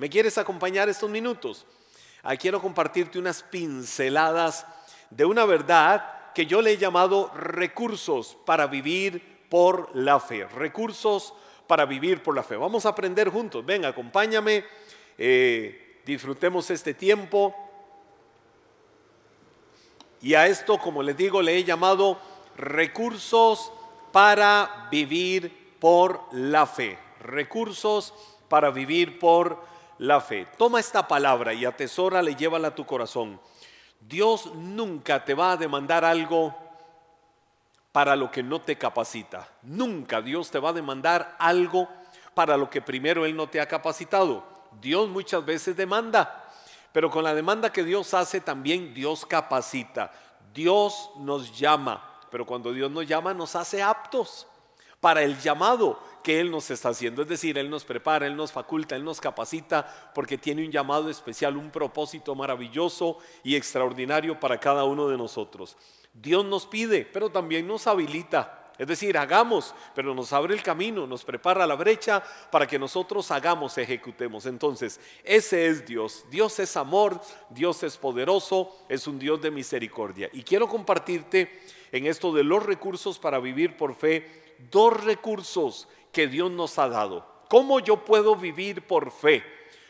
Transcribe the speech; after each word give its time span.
¿Me 0.00 0.08
quieres 0.08 0.38
acompañar 0.38 0.88
estos 0.88 1.10
minutos? 1.10 1.66
Aquí 2.22 2.38
quiero 2.38 2.62
compartirte 2.62 3.18
unas 3.18 3.42
pinceladas 3.42 4.66
de 5.10 5.26
una 5.26 5.44
verdad 5.44 6.32
que 6.34 6.46
yo 6.46 6.62
le 6.62 6.72
he 6.72 6.78
llamado 6.78 7.30
recursos 7.34 8.38
para 8.46 8.66
vivir 8.66 9.44
por 9.50 9.94
la 9.94 10.18
fe. 10.18 10.46
Recursos 10.46 11.34
para 11.66 11.84
vivir 11.84 12.22
por 12.22 12.34
la 12.34 12.42
fe. 12.42 12.56
Vamos 12.56 12.86
a 12.86 12.88
aprender 12.88 13.28
juntos. 13.28 13.62
Ven, 13.66 13.84
acompáñame. 13.84 14.64
Eh, 15.18 16.00
disfrutemos 16.06 16.70
este 16.70 16.94
tiempo. 16.94 17.54
Y 20.22 20.32
a 20.32 20.46
esto, 20.46 20.78
como 20.78 21.02
les 21.02 21.14
digo, 21.18 21.42
le 21.42 21.58
he 21.58 21.64
llamado 21.64 22.18
recursos 22.56 23.70
para 24.12 24.88
vivir 24.90 25.76
por 25.78 26.22
la 26.32 26.64
fe. 26.64 26.98
Recursos 27.20 28.14
para 28.48 28.70
vivir 28.70 29.18
por 29.18 29.68
la 30.00 30.20
fe. 30.20 30.46
Toma 30.56 30.80
esta 30.80 31.06
palabra 31.06 31.52
y 31.52 31.66
atesora, 31.66 32.22
le 32.22 32.34
llévala 32.34 32.68
a 32.68 32.74
tu 32.74 32.86
corazón. 32.86 33.38
Dios 34.00 34.46
nunca 34.54 35.22
te 35.26 35.34
va 35.34 35.52
a 35.52 35.56
demandar 35.58 36.06
algo 36.06 36.56
para 37.92 38.16
lo 38.16 38.30
que 38.30 38.42
no 38.42 38.62
te 38.62 38.78
capacita. 38.78 39.46
Nunca 39.62 40.22
Dios 40.22 40.50
te 40.50 40.58
va 40.58 40.70
a 40.70 40.72
demandar 40.72 41.36
algo 41.38 41.86
para 42.34 42.56
lo 42.56 42.70
que 42.70 42.80
primero 42.80 43.26
Él 43.26 43.36
no 43.36 43.48
te 43.48 43.60
ha 43.60 43.68
capacitado. 43.68 44.42
Dios 44.80 45.06
muchas 45.06 45.44
veces 45.44 45.76
demanda, 45.76 46.48
pero 46.92 47.10
con 47.10 47.22
la 47.22 47.34
demanda 47.34 47.70
que 47.70 47.84
Dios 47.84 48.14
hace 48.14 48.40
también 48.40 48.94
Dios 48.94 49.26
capacita. 49.26 50.12
Dios 50.54 51.10
nos 51.18 51.58
llama, 51.58 52.20
pero 52.30 52.46
cuando 52.46 52.72
Dios 52.72 52.90
nos 52.90 53.06
llama 53.06 53.34
nos 53.34 53.54
hace 53.54 53.82
aptos 53.82 54.46
para 54.98 55.22
el 55.22 55.38
llamado 55.38 56.00
que 56.22 56.40
Él 56.40 56.50
nos 56.50 56.70
está 56.70 56.90
haciendo. 56.90 57.22
Es 57.22 57.28
decir, 57.28 57.58
Él 57.58 57.70
nos 57.70 57.84
prepara, 57.84 58.26
Él 58.26 58.36
nos 58.36 58.52
faculta, 58.52 58.96
Él 58.96 59.04
nos 59.04 59.20
capacita 59.20 60.12
porque 60.14 60.38
tiene 60.38 60.64
un 60.64 60.70
llamado 60.70 61.10
especial, 61.10 61.56
un 61.56 61.70
propósito 61.70 62.34
maravilloso 62.34 63.18
y 63.42 63.56
extraordinario 63.56 64.38
para 64.38 64.58
cada 64.58 64.84
uno 64.84 65.08
de 65.08 65.16
nosotros. 65.16 65.76
Dios 66.12 66.44
nos 66.44 66.66
pide, 66.66 67.04
pero 67.04 67.30
también 67.30 67.66
nos 67.66 67.86
habilita. 67.86 68.60
Es 68.80 68.86
decir, 68.86 69.18
hagamos, 69.18 69.74
pero 69.94 70.14
nos 70.14 70.32
abre 70.32 70.54
el 70.54 70.62
camino, 70.62 71.06
nos 71.06 71.22
prepara 71.22 71.66
la 71.66 71.74
brecha 71.74 72.22
para 72.50 72.66
que 72.66 72.78
nosotros 72.78 73.30
hagamos, 73.30 73.76
ejecutemos. 73.76 74.46
Entonces, 74.46 74.98
ese 75.22 75.66
es 75.66 75.84
Dios. 75.84 76.24
Dios 76.30 76.58
es 76.60 76.78
amor, 76.78 77.20
Dios 77.50 77.82
es 77.82 77.98
poderoso, 77.98 78.74
es 78.88 79.06
un 79.06 79.18
Dios 79.18 79.38
de 79.42 79.50
misericordia. 79.50 80.30
Y 80.32 80.42
quiero 80.42 80.66
compartirte 80.66 81.60
en 81.92 82.06
esto 82.06 82.32
de 82.32 82.42
los 82.42 82.64
recursos 82.64 83.18
para 83.18 83.38
vivir 83.38 83.76
por 83.76 83.94
fe, 83.94 84.56
dos 84.70 85.04
recursos 85.04 85.86
que 86.12 86.26
Dios 86.26 86.50
nos 86.50 86.78
ha 86.78 86.88
dado. 86.88 87.26
¿Cómo 87.48 87.80
yo 87.80 88.04
puedo 88.04 88.36
vivir 88.36 88.86
por 88.86 89.10
fe? 89.10 89.42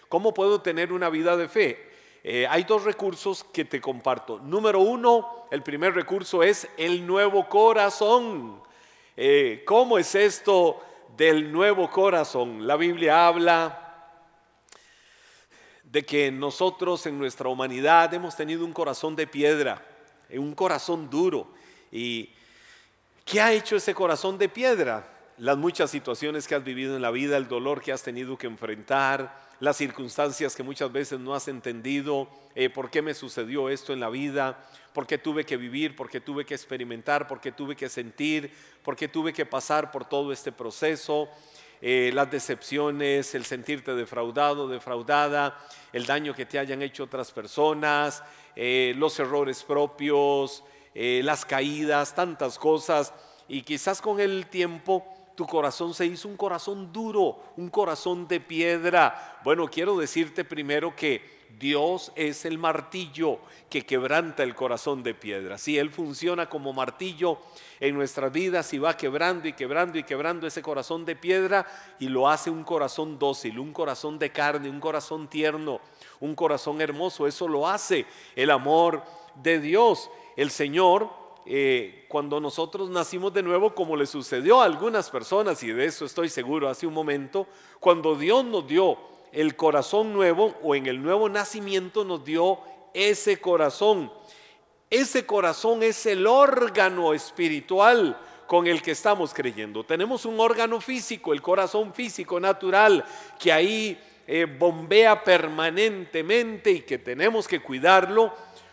¿Cómo 0.08 0.32
puedo 0.34 0.60
tener 0.60 0.92
una 0.92 1.10
vida 1.10 1.36
de 1.36 1.48
fe? 1.48 1.90
Eh, 2.22 2.46
hay 2.48 2.64
dos 2.64 2.84
recursos 2.84 3.44
que 3.44 3.64
te 3.64 3.80
comparto. 3.80 4.38
Número 4.38 4.80
uno, 4.80 5.46
el 5.50 5.62
primer 5.62 5.94
recurso 5.94 6.42
es 6.42 6.68
el 6.76 7.06
nuevo 7.06 7.48
corazón. 7.48 8.62
Eh, 9.16 9.62
¿Cómo 9.66 9.98
es 9.98 10.14
esto 10.14 10.80
del 11.16 11.50
nuevo 11.50 11.90
corazón? 11.90 12.66
La 12.66 12.76
Biblia 12.76 13.26
habla 13.26 13.86
de 15.84 16.04
que 16.04 16.30
nosotros 16.30 17.04
en 17.06 17.18
nuestra 17.18 17.48
humanidad 17.48 18.12
hemos 18.14 18.36
tenido 18.36 18.64
un 18.64 18.72
corazón 18.72 19.16
de 19.16 19.26
piedra, 19.26 19.84
un 20.30 20.54
corazón 20.54 21.10
duro. 21.10 21.48
¿Y 21.90 22.30
qué 23.24 23.40
ha 23.40 23.52
hecho 23.52 23.76
ese 23.76 23.94
corazón 23.94 24.38
de 24.38 24.48
piedra? 24.48 25.19
Las 25.40 25.56
muchas 25.56 25.90
situaciones 25.90 26.46
que 26.46 26.54
has 26.54 26.62
vivido 26.62 26.96
en 26.96 27.00
la 27.00 27.10
vida, 27.10 27.38
el 27.38 27.48
dolor 27.48 27.80
que 27.80 27.92
has 27.92 28.02
tenido 28.02 28.36
que 28.36 28.46
enfrentar, 28.46 29.34
las 29.58 29.78
circunstancias 29.78 30.54
que 30.54 30.62
muchas 30.62 30.92
veces 30.92 31.18
no 31.18 31.34
has 31.34 31.48
entendido, 31.48 32.28
eh, 32.54 32.68
por 32.68 32.90
qué 32.90 33.00
me 33.00 33.14
sucedió 33.14 33.70
esto 33.70 33.94
en 33.94 34.00
la 34.00 34.10
vida, 34.10 34.62
por 34.92 35.06
qué 35.06 35.16
tuve 35.16 35.46
que 35.46 35.56
vivir, 35.56 35.96
por 35.96 36.10
qué 36.10 36.20
tuve 36.20 36.44
que 36.44 36.52
experimentar, 36.52 37.26
por 37.26 37.40
qué 37.40 37.52
tuve 37.52 37.74
que 37.74 37.88
sentir, 37.88 38.52
por 38.82 38.96
qué 38.96 39.08
tuve 39.08 39.32
que 39.32 39.46
pasar 39.46 39.90
por 39.90 40.06
todo 40.06 40.30
este 40.30 40.52
proceso. 40.52 41.30
Eh, 41.80 42.10
las 42.12 42.30
decepciones, 42.30 43.34
el 43.34 43.46
sentirte 43.46 43.94
defraudado, 43.94 44.68
defraudada, 44.68 45.58
el 45.94 46.04
daño 46.04 46.34
que 46.34 46.44
te 46.44 46.58
hayan 46.58 46.82
hecho 46.82 47.04
otras 47.04 47.32
personas, 47.32 48.22
eh, 48.56 48.92
los 48.98 49.18
errores 49.18 49.64
propios, 49.64 50.64
las 50.92 51.46
caídas, 51.46 52.14
tantas 52.14 52.58
cosas. 52.58 53.14
Y 53.48 53.62
quizás 53.62 54.02
con 54.02 54.20
el 54.20 54.46
tiempo 54.46 55.16
tu 55.34 55.46
corazón 55.46 55.94
se 55.94 56.06
hizo 56.06 56.28
un 56.28 56.36
corazón 56.36 56.92
duro, 56.92 57.42
un 57.56 57.68
corazón 57.68 58.28
de 58.28 58.40
piedra. 58.40 59.38
Bueno, 59.44 59.68
quiero 59.68 59.96
decirte 59.96 60.44
primero 60.44 60.94
que 60.94 61.40
Dios 61.58 62.12
es 62.14 62.44
el 62.44 62.58
martillo 62.58 63.38
que 63.68 63.84
quebranta 63.84 64.42
el 64.42 64.54
corazón 64.54 65.02
de 65.02 65.14
piedra. 65.14 65.58
Si 65.58 65.78
Él 65.78 65.90
funciona 65.90 66.48
como 66.48 66.72
martillo 66.72 67.38
en 67.80 67.94
nuestras 67.94 68.32
vidas 68.32 68.72
y 68.72 68.78
va 68.78 68.96
quebrando 68.96 69.48
y 69.48 69.52
quebrando 69.52 69.98
y 69.98 70.04
quebrando 70.04 70.46
ese 70.46 70.62
corazón 70.62 71.04
de 71.04 71.16
piedra 71.16 71.66
y 71.98 72.08
lo 72.08 72.28
hace 72.28 72.50
un 72.50 72.64
corazón 72.64 73.18
dócil, 73.18 73.58
un 73.58 73.72
corazón 73.72 74.18
de 74.18 74.30
carne, 74.30 74.70
un 74.70 74.80
corazón 74.80 75.28
tierno, 75.28 75.80
un 76.20 76.34
corazón 76.34 76.80
hermoso. 76.80 77.26
Eso 77.26 77.48
lo 77.48 77.68
hace 77.68 78.06
el 78.36 78.50
amor 78.50 79.02
de 79.34 79.60
Dios. 79.60 80.10
El 80.36 80.50
Señor 80.50 81.19
eh, 81.52 82.04
cuando 82.06 82.38
nosotros 82.38 82.90
nacimos 82.90 83.34
de 83.34 83.42
nuevo, 83.42 83.74
como 83.74 83.96
le 83.96 84.06
sucedió 84.06 84.60
a 84.60 84.66
algunas 84.66 85.10
personas, 85.10 85.60
y 85.64 85.72
de 85.72 85.84
eso 85.84 86.04
estoy 86.04 86.28
seguro 86.28 86.68
hace 86.68 86.86
un 86.86 86.94
momento, 86.94 87.48
cuando 87.80 88.14
Dios 88.14 88.44
nos 88.44 88.68
dio 88.68 88.96
el 89.32 89.56
corazón 89.56 90.12
nuevo 90.12 90.54
o 90.62 90.76
en 90.76 90.86
el 90.86 91.02
nuevo 91.02 91.28
nacimiento 91.28 92.04
nos 92.04 92.24
dio 92.24 92.60
ese 92.94 93.40
corazón. 93.40 94.12
Ese 94.90 95.26
corazón 95.26 95.82
es 95.82 96.06
el 96.06 96.28
órgano 96.28 97.12
espiritual 97.14 98.16
con 98.46 98.68
el 98.68 98.80
que 98.80 98.92
estamos 98.92 99.34
creyendo. 99.34 99.82
Tenemos 99.82 100.26
un 100.26 100.38
órgano 100.38 100.80
físico, 100.80 101.32
el 101.32 101.42
corazón 101.42 101.92
físico 101.92 102.38
natural, 102.38 103.04
que 103.40 103.52
ahí 103.52 104.00
eh, 104.24 104.44
bombea 104.44 105.24
permanentemente 105.24 106.70
y 106.70 106.80
que 106.82 106.98
tenemos 106.98 107.48
que 107.48 107.58
cuidarlo 107.58 108.32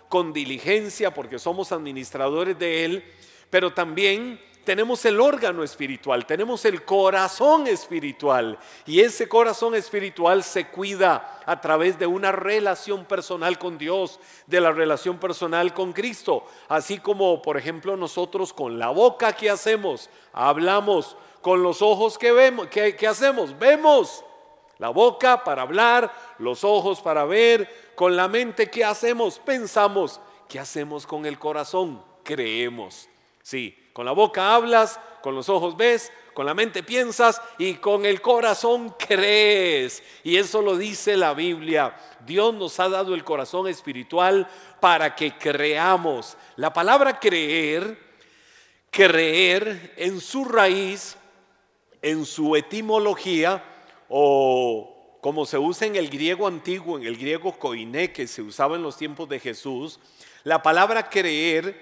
con 0.09 0.34
diligencia 0.34 1.13
porque 1.13 1.40
somos 1.40 1.72
administradores 1.72 2.57
de 2.57 2.85
Él, 2.85 3.03
pero 3.50 3.73
también 3.73 4.40
tenemos 4.68 5.06
el 5.06 5.22
órgano 5.22 5.63
espiritual, 5.63 6.25
tenemos 6.25 6.66
el 6.66 6.84
corazón 6.84 7.68
espiritual 7.68 8.59
y 8.85 9.00
ese 9.00 9.29
corazón 9.29 9.75
espiritual 9.75 10.44
se 10.44 10.68
cuida 10.68 11.40
a 11.45 11.62
través 11.62 11.97
de 11.97 12.06
una 12.06 12.34
relación 12.34 13.06
personal 13.06 13.57
con 13.57 13.78
Dios, 13.78 14.19
de 14.45 14.59
la 14.59 14.73
relación 14.73 15.19
personal 15.19 15.73
con 15.73 15.94
Cristo, 15.94 16.44
así 16.68 16.97
como 16.97 17.41
por 17.41 17.56
ejemplo 17.56 17.95
nosotros 17.95 18.51
con 18.51 18.78
la 18.78 18.89
boca 18.89 19.31
que 19.31 19.50
hacemos, 19.50 20.09
hablamos, 20.34 21.16
con 21.41 21.63
los 21.63 21.81
ojos 21.81 22.18
que 22.18 22.34
vemos, 22.34 22.68
que, 22.68 23.07
hacemos, 23.07 23.57
vemos, 23.57 24.25
la 24.77 24.89
boca 24.89 25.43
para 25.43 25.63
hablar, 25.63 26.13
los 26.38 26.63
ojos 26.63 27.01
para 27.01 27.25
ver, 27.25 27.91
con 27.95 28.15
la 28.15 28.27
mente, 28.27 28.69
¿qué 28.69 28.85
hacemos? 28.85 29.39
Pensamos. 29.39 30.21
¿Qué 30.47 30.59
hacemos 30.59 31.05
con 31.07 31.25
el 31.25 31.39
corazón? 31.39 32.01
Creemos. 32.23 33.09
Sí, 33.41 33.77
con 33.93 34.05
la 34.05 34.11
boca 34.11 34.53
hablas, 34.53 34.99
con 35.21 35.33
los 35.33 35.49
ojos 35.49 35.75
ves, 35.75 36.11
con 36.33 36.45
la 36.45 36.53
mente 36.53 36.83
piensas 36.83 37.41
y 37.57 37.75
con 37.75 38.05
el 38.05 38.21
corazón 38.21 38.93
crees. 38.99 40.03
Y 40.23 40.38
eso 40.38 40.61
lo 40.61 40.77
dice 40.77 41.17
la 41.17 41.33
Biblia. 41.33 41.95
Dios 42.25 42.53
nos 42.53 42.79
ha 42.79 42.88
dado 42.89 43.15
el 43.15 43.23
corazón 43.23 43.67
espiritual 43.67 44.47
para 44.79 45.15
que 45.15 45.35
creamos. 45.38 46.38
La 46.55 46.71
palabra 46.71 47.19
creer, 47.19 47.97
creer 48.91 49.95
en 49.97 50.21
su 50.21 50.45
raíz, 50.45 51.17
en 52.01 52.25
su 52.25 52.55
etimología 52.55 53.63
o 54.09 55.18
como 55.22 55.45
se 55.45 55.57
usa 55.57 55.88
en 55.88 55.95
el 55.95 56.09
griego 56.09 56.47
antiguo, 56.47 56.97
en 56.97 57.06
el 57.06 57.18
griego 57.18 57.57
koiné, 57.57 58.12
que 58.12 58.27
se 58.27 58.42
usaba 58.42 58.75
en 58.75 58.83
los 58.83 58.98
tiempos 58.98 59.27
de 59.27 59.39
Jesús, 59.39 60.00
la 60.44 60.62
palabra 60.62 61.09
creer 61.09 61.77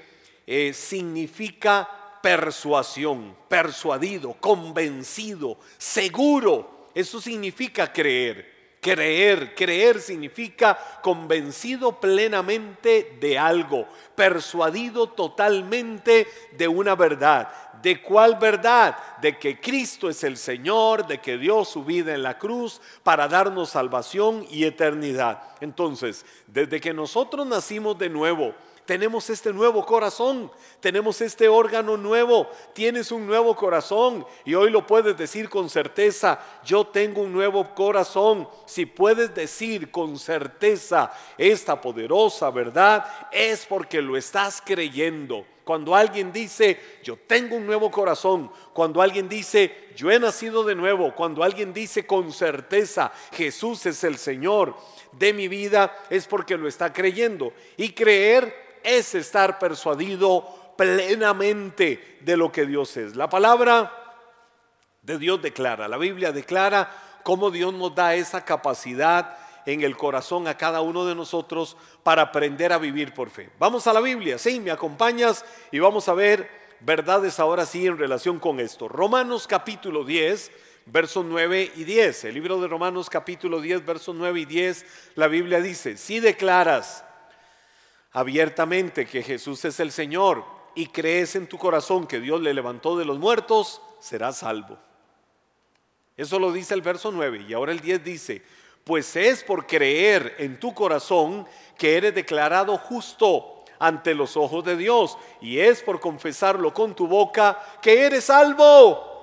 eh, 0.47 0.73
significa 0.73 2.19
persuasión, 2.23 3.35
persuadido, 3.47 4.33
convencido, 4.39 5.59
seguro. 5.77 6.89
Eso 6.95 7.21
significa 7.21 7.91
creer. 7.91 8.54
Creer, 8.85 9.55
creer 9.55 9.99
significa 9.99 10.77
convencido 11.01 11.99
plenamente 11.99 13.17
de 13.19 13.35
algo, 13.35 13.87
persuadido 14.13 15.09
totalmente 15.09 16.27
de 16.55 16.67
una 16.67 16.93
verdad. 16.93 17.49
¿De 17.81 17.99
cuál 17.99 18.35
verdad? 18.35 18.95
De 19.23 19.39
que 19.39 19.59
Cristo 19.59 20.07
es 20.07 20.23
el 20.23 20.37
Señor, 20.37 21.07
de 21.07 21.19
que 21.19 21.39
dio 21.39 21.65
su 21.65 21.83
vida 21.83 22.13
en 22.13 22.21
la 22.21 22.37
cruz 22.37 22.79
para 23.01 23.27
darnos 23.27 23.71
salvación 23.71 24.45
y 24.51 24.65
eternidad. 24.65 25.41
Entonces, 25.61 26.23
desde 26.45 26.79
que 26.79 26.93
nosotros 26.93 27.47
nacimos 27.47 27.97
de 27.97 28.09
nuevo, 28.09 28.53
tenemos 28.85 29.29
este 29.29 29.51
nuevo 29.51 29.85
corazón, 29.85 30.51
tenemos 30.79 31.19
este 31.21 31.47
órgano 31.47 31.97
nuevo, 31.97 32.47
tienes 32.73 33.11
un 33.11 33.25
nuevo 33.25 33.55
corazón 33.55 34.25
y 34.45 34.53
hoy 34.53 34.69
lo 34.69 34.85
puedes 34.85 35.17
decir 35.17 35.49
con 35.49 35.69
certeza, 35.69 36.39
yo 36.63 36.85
tengo 36.85 37.21
un 37.21 37.33
nuevo 37.33 37.73
corazón. 37.73 38.47
Si 38.65 38.85
puedes 38.85 39.33
decir 39.33 39.89
con 39.89 40.19
certeza 40.19 41.11
esta 41.37 41.81
poderosa 41.81 42.51
verdad, 42.51 43.05
es 43.31 43.65
porque 43.65 44.01
lo 44.01 44.17
estás 44.17 44.61
creyendo. 44.63 45.45
Cuando 45.63 45.95
alguien 45.95 46.31
dice, 46.31 46.79
yo 47.03 47.17
tengo 47.17 47.55
un 47.55 47.65
nuevo 47.65 47.89
corazón, 47.89 48.51
cuando 48.71 49.01
alguien 49.01 49.27
dice, 49.27 49.89
yo 49.95 50.11
he 50.11 50.19
nacido 50.19 50.63
de 50.63 50.75
nuevo, 50.75 51.15
cuando 51.15 51.43
alguien 51.43 51.73
dice 51.73 52.05
con 52.05 52.31
certeza, 52.31 53.11
Jesús 53.31 53.83
es 53.87 54.03
el 54.03 54.19
Señor 54.19 54.75
de 55.11 55.33
mi 55.33 55.47
vida, 55.47 55.97
es 56.11 56.27
porque 56.27 56.55
lo 56.55 56.67
está 56.67 56.93
creyendo. 56.93 57.51
Y 57.77 57.93
creer 57.93 58.64
es 58.85 59.15
estar 59.15 59.59
persuadido 59.59 60.73
plenamente 60.77 62.19
de 62.21 62.37
lo 62.37 62.51
que 62.51 62.65
Dios 62.65 62.95
es. 62.97 63.15
La 63.15 63.29
palabra 63.29 63.91
de 65.01 65.17
Dios 65.17 65.41
declara, 65.41 65.87
la 65.87 65.97
Biblia 65.97 66.31
declara 66.31 66.91
cómo 67.23 67.51
Dios 67.51 67.73
nos 67.73 67.93
da 67.95 68.15
esa 68.15 68.45
capacidad 68.45 69.37
en 69.65 69.81
el 69.81 69.97
corazón 69.97 70.47
a 70.47 70.57
cada 70.57 70.81
uno 70.81 71.05
de 71.05 71.15
nosotros 71.15 71.75
para 72.03 72.23
aprender 72.23 72.71
a 72.71 72.77
vivir 72.77 73.13
por 73.13 73.29
fe. 73.29 73.49
Vamos 73.57 73.87
a 73.87 73.93
la 73.93 74.01
Biblia, 74.01 74.37
sí, 74.37 74.59
me 74.59 74.71
acompañas 74.71 75.43
y 75.71 75.79
vamos 75.79 76.07
a 76.07 76.13
ver 76.13 76.49
verdades 76.81 77.39
ahora 77.39 77.65
sí 77.65 77.87
en 77.87 77.97
relación 77.97 78.39
con 78.39 78.59
esto. 78.59 78.87
Romanos 78.87 79.47
capítulo 79.47 80.03
10, 80.03 80.51
versos 80.85 81.25
9 81.25 81.71
y 81.75 81.83
10. 81.83 82.25
El 82.25 82.33
libro 82.35 82.61
de 82.61 82.67
Romanos 82.67 83.09
capítulo 83.09 83.61
10, 83.61 83.85
versos 83.85 84.15
9 84.15 84.41
y 84.41 84.45
10, 84.45 84.85
la 85.15 85.27
Biblia 85.27 85.61
dice, 85.61 85.97
si 85.97 86.19
declaras 86.19 87.04
abiertamente 88.15 89.05
que 89.05 89.21
Jesús 89.21 89.65
es 89.65 89.77
el 89.81 89.91
Señor 89.91 90.45
y 90.73 90.87
crees 90.87 91.35
en 91.35 91.47
tu 91.47 91.57
corazón 91.57 92.07
que 92.07 92.21
Dios 92.21 92.39
le 92.39 92.53
levantó 92.53 92.97
de 92.97 93.03
los 93.03 93.19
muertos, 93.19 93.81
serás 93.99 94.37
salvo. 94.37 94.77
Eso 96.15 96.39
lo 96.39 96.53
dice 96.53 96.73
el 96.73 96.81
verso 96.81 97.11
9 97.11 97.45
y 97.49 97.53
ahora 97.53 97.73
el 97.73 97.81
10 97.81 98.05
dice, 98.05 98.41
pues 98.85 99.17
es 99.17 99.43
por 99.43 99.67
creer 99.67 100.33
en 100.37 100.61
tu 100.61 100.73
corazón 100.73 101.45
que 101.77 101.97
eres 101.97 102.15
declarado 102.15 102.77
justo 102.77 103.65
ante 103.79 104.15
los 104.15 104.37
ojos 104.37 104.63
de 104.63 104.77
Dios 104.77 105.17
y 105.41 105.59
es 105.59 105.81
por 105.81 105.99
confesarlo 105.99 106.73
con 106.73 106.95
tu 106.95 107.07
boca 107.07 107.61
que 107.81 108.05
eres 108.05 108.23
salvo. 108.25 109.13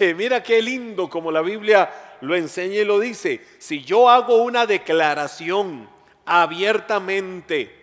Eh, 0.00 0.14
mira 0.14 0.44
qué 0.44 0.62
lindo 0.62 1.10
como 1.10 1.32
la 1.32 1.40
Biblia 1.40 1.90
lo 2.20 2.36
enseña 2.36 2.76
y 2.76 2.84
lo 2.84 3.00
dice. 3.00 3.44
Si 3.58 3.82
yo 3.82 4.08
hago 4.08 4.36
una 4.44 4.64
declaración 4.64 5.88
abiertamente, 6.24 7.77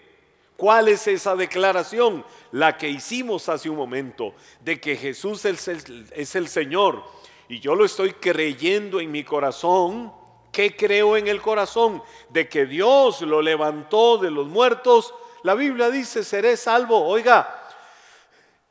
¿cuál 0.57 0.87
es 0.87 1.07
esa 1.07 1.35
declaración? 1.35 2.25
La 2.51 2.77
que 2.77 2.89
hicimos 2.89 3.49
hace 3.49 3.69
un 3.69 3.77
momento, 3.77 4.33
de 4.61 4.79
que 4.79 4.95
Jesús 4.95 5.45
es 5.45 5.67
el, 5.67 6.07
es 6.13 6.35
el 6.35 6.47
Señor 6.47 7.03
y 7.47 7.59
yo 7.59 7.75
lo 7.75 7.85
estoy 7.85 8.13
creyendo 8.13 8.99
en 8.99 9.11
mi 9.11 9.23
corazón 9.23 10.11
¿Qué 10.55 10.73
creo 10.73 11.17
en 11.17 11.27
el 11.27 11.41
corazón? 11.41 12.01
De 12.29 12.47
que 12.47 12.65
Dios 12.65 13.19
lo 13.19 13.41
levantó 13.41 14.17
de 14.17 14.31
los 14.31 14.47
muertos. 14.47 15.13
La 15.43 15.53
Biblia 15.53 15.89
dice, 15.89 16.23
seré 16.23 16.55
salvo. 16.55 17.05
Oiga, 17.05 17.67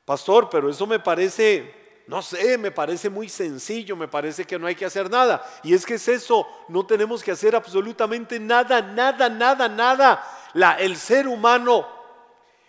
pastor, 0.06 0.48
pero 0.48 0.70
eso 0.70 0.86
me 0.86 0.98
parece, 0.98 2.00
no 2.06 2.22
sé, 2.22 2.56
me 2.56 2.70
parece 2.70 3.10
muy 3.10 3.28
sencillo, 3.28 3.96
me 3.96 4.08
parece 4.08 4.46
que 4.46 4.58
no 4.58 4.66
hay 4.66 4.74
que 4.74 4.86
hacer 4.86 5.10
nada. 5.10 5.44
Y 5.62 5.74
es 5.74 5.84
que 5.84 5.96
es 5.96 6.08
eso, 6.08 6.48
no 6.68 6.86
tenemos 6.86 7.22
que 7.22 7.32
hacer 7.32 7.54
absolutamente 7.54 8.40
nada, 8.40 8.80
nada, 8.80 9.28
nada, 9.28 9.68
nada. 9.68 10.24
El 10.54 10.96
ser 10.96 11.26
humano, 11.26 11.86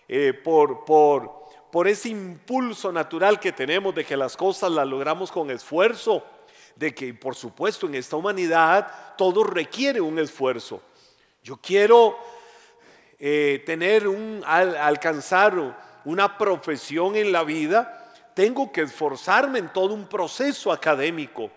eh, 0.08 0.34
por, 0.34 0.86
por, 0.86 1.46
por 1.72 1.88
ese 1.88 2.10
impulso 2.10 2.92
natural 2.92 3.40
que 3.40 3.52
tenemos 3.52 3.94
de 3.94 4.06
que 4.06 4.18
las 4.18 4.36
cosas 4.36 4.72
las 4.72 4.88
logramos 4.88 5.32
con 5.32 5.52
esfuerzo, 5.52 6.24
de 6.76 6.94
que, 6.94 7.14
por 7.14 7.36
supuesto, 7.36 7.88
en 7.88 7.96
esta 7.96 8.16
humanidad 8.16 9.16
todo 9.18 9.44
requiere 9.44 10.02
un 10.02 10.20
esfuerzo. 10.20 10.82
Yo 11.44 11.58
quiero 11.58 12.18
eh, 13.20 13.64
tener 13.66 14.08
un, 14.08 14.44
alcanzar 14.46 15.54
una 16.04 16.38
profesión 16.38 17.16
en 17.16 17.32
la 17.32 17.44
vida, 17.44 18.14
tengo 18.34 18.72
que 18.72 18.82
esforzarme 18.82 19.60
en 19.60 19.72
todo 19.72 19.94
un 19.94 20.08
proceso 20.08 20.72
académico. 20.72 21.50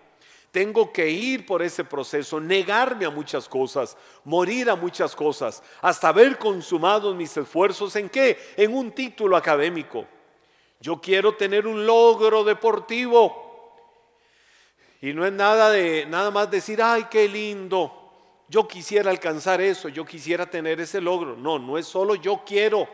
Tengo 0.50 0.92
que 0.92 1.10
ir 1.10 1.44
por 1.44 1.62
ese 1.62 1.84
proceso, 1.84 2.40
negarme 2.40 3.04
a 3.04 3.10
muchas 3.10 3.48
cosas, 3.48 3.96
morir 4.24 4.70
a 4.70 4.76
muchas 4.76 5.14
cosas, 5.14 5.62
hasta 5.82 6.08
haber 6.08 6.38
consumado 6.38 7.14
mis 7.14 7.36
esfuerzos 7.36 7.94
en 7.96 8.08
qué? 8.08 8.38
En 8.56 8.74
un 8.74 8.92
título 8.92 9.36
académico. 9.36 10.06
Yo 10.80 11.00
quiero 11.00 11.34
tener 11.34 11.66
un 11.66 11.84
logro 11.84 12.44
deportivo. 12.44 13.46
Y 15.00 15.12
no 15.12 15.26
es 15.26 15.32
nada 15.32 15.70
de 15.70 16.06
nada 16.06 16.30
más 16.30 16.50
decir, 16.50 16.82
"Ay, 16.82 17.06
qué 17.10 17.28
lindo. 17.28 17.94
Yo 18.48 18.66
quisiera 18.66 19.10
alcanzar 19.10 19.60
eso, 19.60 19.88
yo 19.88 20.04
quisiera 20.04 20.46
tener 20.46 20.80
ese 20.80 21.00
logro." 21.00 21.36
No, 21.36 21.58
no 21.58 21.76
es 21.76 21.86
solo 21.86 22.14
yo 22.14 22.42
quiero, 22.46 22.88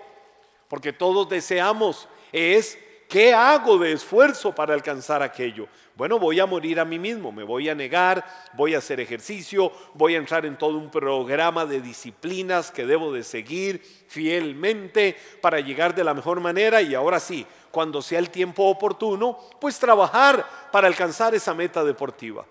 porque 0.69 0.93
todos 0.93 1.29
deseamos, 1.29 2.09
es 2.33 2.79
¿Qué 3.15 3.33
hago 3.33 3.79
de 3.79 3.93
esfuerzo 3.93 4.53
para 4.53 4.75
alcanzar 4.75 5.23
aquello? 5.23 5.69
Bueno, 5.95 6.19
voy 6.19 6.41
a 6.41 6.47
morir 6.47 6.81
a 6.81 6.85
mí 6.85 6.99
mismo, 6.99 7.31
me 7.31 7.45
voy 7.45 7.69
a 7.69 7.75
negar, 7.77 8.25
voy 8.55 8.75
a 8.75 8.79
hacer 8.79 8.99
ejercicio, 8.99 9.71
voy 9.95 10.17
a 10.17 10.19
entrar 10.19 10.45
en 10.45 10.59
todo 10.59 10.77
un 10.77 10.91
programa 10.91 11.65
de 11.65 11.81
disciplinas 11.81 12.73
que 12.73 12.85
debo 12.85 13.13
de 13.13 13.23
seguir 13.23 13.81
fielmente 14.09 15.17
para 15.41 15.61
llegar 15.61 15.95
de 15.95 16.03
la 16.03 16.13
mejor 16.13 16.41
manera 16.41 16.83
y 16.83 16.97
ahora 16.97 17.21
sí, 17.21 17.47
cuando 17.71 18.03
sea 18.03 18.19
el 18.19 18.31
tiempo 18.31 18.65
oportuno, 18.65 19.39
pues 19.61 19.79
trabajar 19.79 20.45
para 20.73 20.89
alcanzar 20.89 21.37
esa 21.37 21.55
meta 21.55 21.85
deportiva. 21.85 22.45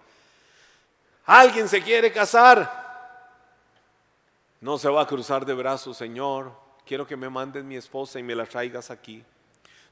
¿Alguien 1.26 1.68
se 1.68 1.82
quiere 1.82 2.10
casar? 2.10 2.72
No 4.62 4.78
se 4.78 4.88
va 4.88 5.02
a 5.02 5.08
cruzar 5.08 5.46
de 5.46 5.56
brazos, 5.56 5.98
Señor. 5.98 6.54
Quiero 6.86 7.06
que 7.06 7.18
me 7.18 7.30
mandes 7.30 7.66
mi 7.66 7.76
esposa 7.76 8.18
y 8.18 8.24
me 8.24 8.34
la 8.34 8.46
traigas 8.46 8.92
aquí. 8.92 9.26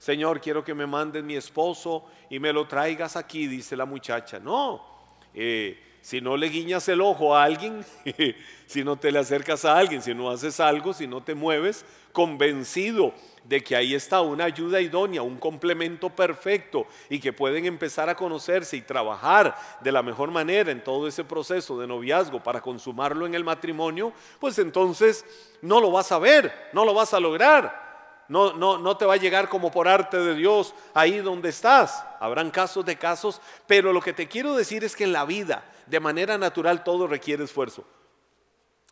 Señor, 0.01 0.41
quiero 0.41 0.63
que 0.63 0.73
me 0.73 0.87
mandes 0.87 1.23
mi 1.23 1.35
esposo 1.35 2.05
y 2.27 2.39
me 2.39 2.51
lo 2.51 2.67
traigas 2.67 3.15
aquí, 3.15 3.45
dice 3.45 3.77
la 3.77 3.85
muchacha. 3.85 4.39
No, 4.39 4.83
eh, 5.31 5.79
si 6.01 6.19
no 6.19 6.35
le 6.37 6.47
guiñas 6.47 6.89
el 6.89 7.01
ojo 7.01 7.35
a 7.35 7.43
alguien, 7.43 7.85
si 8.65 8.83
no 8.83 8.95
te 8.95 9.11
le 9.11 9.19
acercas 9.19 9.63
a 9.63 9.77
alguien, 9.77 10.01
si 10.01 10.15
no 10.15 10.31
haces 10.31 10.59
algo, 10.59 10.91
si 10.91 11.05
no 11.05 11.21
te 11.21 11.35
mueves, 11.35 11.85
convencido 12.13 13.13
de 13.43 13.63
que 13.63 13.75
ahí 13.75 13.93
está 13.93 14.21
una 14.21 14.45
ayuda 14.45 14.81
idónea, 14.81 15.21
un 15.21 15.37
complemento 15.37 16.09
perfecto 16.09 16.87
y 17.07 17.19
que 17.19 17.31
pueden 17.31 17.67
empezar 17.67 18.09
a 18.09 18.15
conocerse 18.15 18.77
y 18.77 18.81
trabajar 18.81 19.55
de 19.81 19.91
la 19.91 20.01
mejor 20.01 20.31
manera 20.31 20.71
en 20.71 20.83
todo 20.83 21.07
ese 21.07 21.23
proceso 21.23 21.79
de 21.79 21.85
noviazgo 21.85 22.41
para 22.41 22.59
consumarlo 22.59 23.27
en 23.27 23.35
el 23.35 23.43
matrimonio, 23.43 24.13
pues 24.39 24.57
entonces 24.57 25.23
no 25.61 25.79
lo 25.79 25.91
vas 25.91 26.11
a 26.11 26.17
ver, 26.17 26.71
no 26.73 26.85
lo 26.85 26.95
vas 26.95 27.13
a 27.13 27.19
lograr. 27.19 27.90
No, 28.31 28.53
no, 28.53 28.77
no 28.77 28.95
te 28.95 29.03
va 29.03 29.15
a 29.15 29.17
llegar 29.17 29.49
como 29.49 29.71
por 29.71 29.89
arte 29.89 30.17
de 30.17 30.35
Dios 30.35 30.73
ahí 30.93 31.17
donde 31.17 31.49
estás. 31.49 32.01
Habrán 32.21 32.49
casos 32.49 32.85
de 32.85 32.97
casos, 32.97 33.41
pero 33.67 33.91
lo 33.91 33.99
que 33.99 34.13
te 34.13 34.29
quiero 34.29 34.55
decir 34.55 34.85
es 34.85 34.95
que 34.95 35.03
en 35.03 35.11
la 35.11 35.25
vida, 35.25 35.65
de 35.85 35.99
manera 35.99 36.37
natural, 36.37 36.81
todo 36.85 37.07
requiere 37.07 37.43
esfuerzo. 37.43 37.83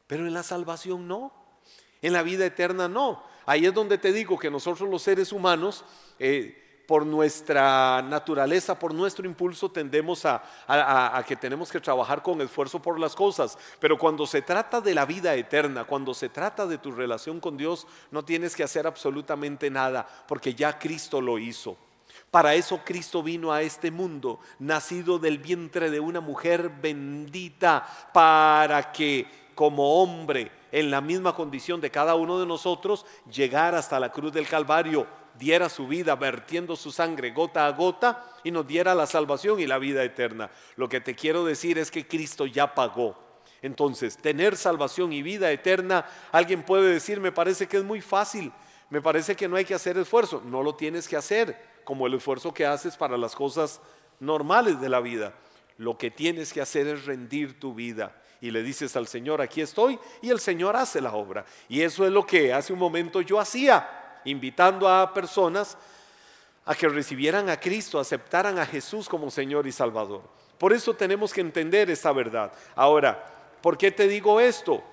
Pero 0.07 0.27
en 0.27 0.33
la 0.33 0.43
salvación 0.43 1.07
no. 1.07 1.31
En 2.01 2.11
la 2.11 2.21
vida 2.21 2.45
eterna 2.45 2.89
no. 2.89 3.23
Ahí 3.45 3.65
es 3.65 3.73
donde 3.73 3.97
te 3.97 4.11
digo 4.11 4.37
que 4.37 4.51
nosotros 4.51 4.89
los 4.89 5.03
seres 5.03 5.31
humanos 5.31 5.85
eh, 6.19 6.68
por 6.89 7.05
nuestra 7.05 8.01
naturaleza, 8.01 8.79
por 8.79 8.95
nuestro 8.95 9.27
impulso, 9.27 9.69
tendemos 9.69 10.25
a, 10.25 10.41
que 11.27 11.35
tenemos 11.35 11.71
que 11.71 11.79
trabajar 11.79 12.23
con 12.23 12.41
esfuerzo 12.41 12.81
por 12.81 12.99
las 12.99 13.13
cosas. 13.13 13.59
Pero 13.79 13.95
cuando 13.95 14.25
se 14.25 14.41
trata 14.41 14.81
de 14.81 14.95
la 14.95 15.05
vida 15.05 15.35
eterna, 15.35 15.83
cuando 15.83 16.15
se 16.15 16.29
trata 16.29 16.65
de 16.65 16.79
tu 16.79 16.91
relación 16.91 17.39
con 17.39 17.57
Dios, 17.57 17.85
no 18.09 18.25
tienes 18.25 18.55
que 18.55 18.63
hacer 18.63 18.87
absolutamente 18.87 19.69
nada, 19.69 20.07
porque 20.27 20.55
ya 20.55 20.79
Cristo 20.79 21.21
lo 21.21 21.37
hizo. 21.37 21.77
Para 22.31 22.55
eso 22.55 22.79
Cristo 22.83 23.21
vino 23.21 23.53
a 23.53 23.61
este 23.61 23.91
mundo, 23.91 24.39
nacido 24.57 25.19
del 25.19 25.37
vientre 25.37 25.91
de 25.91 25.99
una 25.99 26.21
mujer 26.21 26.71
bendita, 26.81 27.85
para 28.11 28.91
que 28.91 29.27
como 29.53 30.01
hombre, 30.01 30.51
en 30.71 30.89
la 30.89 31.01
misma 31.01 31.35
condición 31.35 31.81
de 31.81 31.91
cada 31.91 32.15
uno 32.15 32.39
de 32.39 32.47
nosotros, 32.47 33.05
llegara 33.31 33.77
hasta 33.77 33.99
la 33.99 34.11
cruz 34.11 34.33
del 34.33 34.47
Calvario 34.47 35.18
diera 35.39 35.69
su 35.69 35.87
vida 35.87 36.15
vertiendo 36.15 36.75
su 36.75 36.91
sangre 36.91 37.31
gota 37.31 37.65
a 37.65 37.71
gota 37.71 38.23
y 38.43 38.51
nos 38.51 38.67
diera 38.67 38.93
la 38.93 39.07
salvación 39.07 39.59
y 39.59 39.65
la 39.65 39.79
vida 39.79 40.03
eterna. 40.03 40.51
Lo 40.75 40.89
que 40.89 41.01
te 41.01 41.15
quiero 41.15 41.45
decir 41.45 41.79
es 41.79 41.89
que 41.89 42.05
Cristo 42.05 42.45
ya 42.45 42.75
pagó. 42.75 43.17
Entonces, 43.61 44.17
tener 44.17 44.55
salvación 44.55 45.11
y 45.11 45.21
vida 45.21 45.51
eterna, 45.51 46.05
alguien 46.31 46.63
puede 46.63 46.91
decir, 46.91 47.19
me 47.19 47.31
parece 47.31 47.67
que 47.67 47.77
es 47.77 47.83
muy 47.83 48.01
fácil, 48.01 48.51
me 48.89 49.01
parece 49.01 49.35
que 49.35 49.47
no 49.47 49.55
hay 49.55 49.65
que 49.65 49.73
hacer 49.73 49.97
esfuerzo. 49.97 50.41
No 50.45 50.61
lo 50.61 50.75
tienes 50.75 51.07
que 51.07 51.17
hacer 51.17 51.57
como 51.83 52.05
el 52.05 52.13
esfuerzo 52.13 52.53
que 52.53 52.65
haces 52.65 52.97
para 52.97 53.17
las 53.17 53.35
cosas 53.35 53.81
normales 54.19 54.79
de 54.79 54.89
la 54.89 54.99
vida. 54.99 55.33
Lo 55.77 55.97
que 55.97 56.11
tienes 56.11 56.53
que 56.53 56.61
hacer 56.61 56.87
es 56.87 57.05
rendir 57.05 57.59
tu 57.59 57.73
vida 57.73 58.15
y 58.41 58.51
le 58.51 58.63
dices 58.63 58.95
al 58.95 59.07
Señor, 59.07 59.41
aquí 59.41 59.61
estoy, 59.61 59.99
y 60.21 60.29
el 60.29 60.39
Señor 60.39 60.75
hace 60.75 61.01
la 61.01 61.13
obra. 61.13 61.45
Y 61.67 61.81
eso 61.81 62.05
es 62.05 62.11
lo 62.11 62.25
que 62.25 62.53
hace 62.53 62.73
un 62.73 62.79
momento 62.79 63.21
yo 63.21 63.39
hacía, 63.39 63.98
invitando 64.25 64.87
a 64.87 65.13
personas 65.13 65.77
a 66.65 66.75
que 66.75 66.87
recibieran 66.87 67.49
a 67.49 67.59
Cristo, 67.59 67.99
aceptaran 67.99 68.59
a 68.59 68.65
Jesús 68.65 69.09
como 69.09 69.31
Señor 69.31 69.65
y 69.65 69.71
Salvador. 69.71 70.21
Por 70.57 70.73
eso 70.73 70.93
tenemos 70.93 71.33
que 71.33 71.41
entender 71.41 71.89
esta 71.89 72.11
verdad. 72.11 72.51
Ahora, 72.75 73.25
¿por 73.61 73.77
qué 73.77 73.91
te 73.91 74.07
digo 74.07 74.39
esto? 74.39 74.83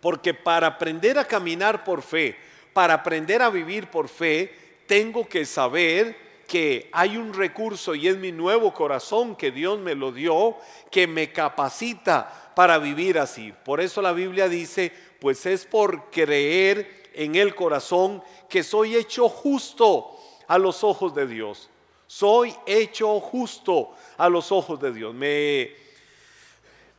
Porque 0.00 0.32
para 0.32 0.68
aprender 0.68 1.18
a 1.18 1.26
caminar 1.26 1.84
por 1.84 2.00
fe, 2.02 2.36
para 2.72 2.94
aprender 2.94 3.42
a 3.42 3.50
vivir 3.50 3.88
por 3.88 4.08
fe, 4.08 4.80
tengo 4.86 5.28
que 5.28 5.44
saber 5.44 6.16
que 6.46 6.88
hay 6.92 7.16
un 7.16 7.32
recurso 7.32 7.94
y 7.94 8.08
es 8.08 8.16
mi 8.16 8.32
nuevo 8.32 8.72
corazón 8.72 9.34
que 9.36 9.50
Dios 9.50 9.78
me 9.78 9.94
lo 9.94 10.12
dio, 10.12 10.56
que 10.90 11.06
me 11.06 11.32
capacita 11.32 12.52
para 12.54 12.78
vivir 12.78 13.18
así. 13.18 13.52
Por 13.64 13.80
eso 13.80 14.00
la 14.00 14.12
Biblia 14.12 14.48
dice, 14.48 14.92
pues 15.20 15.46
es 15.46 15.64
por 15.64 16.10
creer 16.10 17.03
en 17.14 17.34
el 17.36 17.54
corazón 17.54 18.22
que 18.48 18.62
soy 18.62 18.96
hecho 18.96 19.28
justo 19.28 20.18
a 20.46 20.58
los 20.58 20.84
ojos 20.84 21.14
de 21.14 21.26
Dios. 21.26 21.70
Soy 22.06 22.54
hecho 22.66 23.18
justo 23.20 23.92
a 24.16 24.28
los 24.28 24.52
ojos 24.52 24.80
de 24.80 24.92
Dios. 24.92 25.14
Me, 25.14 25.72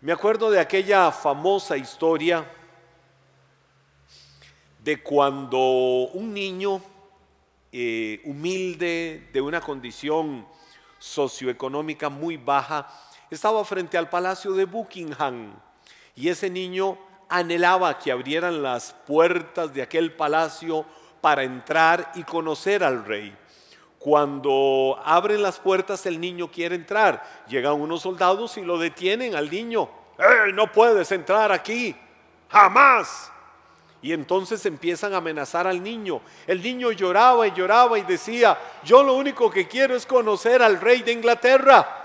me 0.02 0.12
acuerdo 0.12 0.50
de 0.50 0.60
aquella 0.60 1.12
famosa 1.12 1.78
historia 1.78 2.50
de 4.84 5.02
cuando 5.02 5.60
un 6.14 6.34
niño 6.34 6.82
eh, 7.72 8.22
humilde, 8.24 9.30
de 9.34 9.42
una 9.42 9.60
condición 9.60 10.48
socioeconómica 11.00 12.10
muy 12.10 12.38
baja, 12.38 12.88
estaba 13.30 13.66
frente 13.66 13.98
al 13.98 14.10
palacio 14.10 14.54
de 14.54 14.66
Buckingham 14.66 15.54
y 16.16 16.30
ese 16.30 16.50
niño 16.50 16.98
anhelaba 17.30 17.98
que 17.98 18.12
abrieran 18.12 18.62
las 18.62 18.94
puertas 19.06 19.74
de 19.74 19.82
aquel 19.82 20.14
palacio 20.14 20.86
para 21.22 21.44
entrar 21.44 22.12
y 22.16 22.24
conocer 22.24 22.84
al 22.84 23.06
rey. 23.06 23.36
Cuando 23.98 25.02
abren 25.04 25.42
las 25.42 25.60
puertas 25.60 26.06
el 26.06 26.20
niño 26.20 26.52
quiere 26.52 26.76
entrar, 26.76 27.24
llegan 27.48 27.74
unos 27.74 28.04
soldados 28.04 28.58
y 28.58 28.62
lo 28.62 28.78
detienen 28.78 29.36
al 29.36 29.50
niño. 29.50 29.90
¡Eh, 30.20 30.52
no 30.54 30.72
puedes 30.72 31.12
entrar 31.12 31.52
aquí! 31.52 31.96
¡Jamás! 32.50 33.32
Y 34.04 34.14
entonces 34.14 34.64
empiezan 34.68 35.16
a 35.16 35.18
amenazar 35.18 35.66
al 35.66 35.82
niño. 35.82 36.22
El 36.46 36.62
niño 36.62 36.92
lloraba 36.92 37.48
y 37.48 37.54
lloraba 37.54 37.98
y 37.98 38.04
decía, 38.04 38.56
yo 38.84 39.02
lo 39.02 39.16
único 39.16 39.50
que 39.50 39.68
quiero 39.68 39.96
es 39.96 40.06
conocer 40.06 40.62
al 40.62 40.80
rey 40.80 41.02
de 41.02 41.12
Inglaterra. 41.12 42.05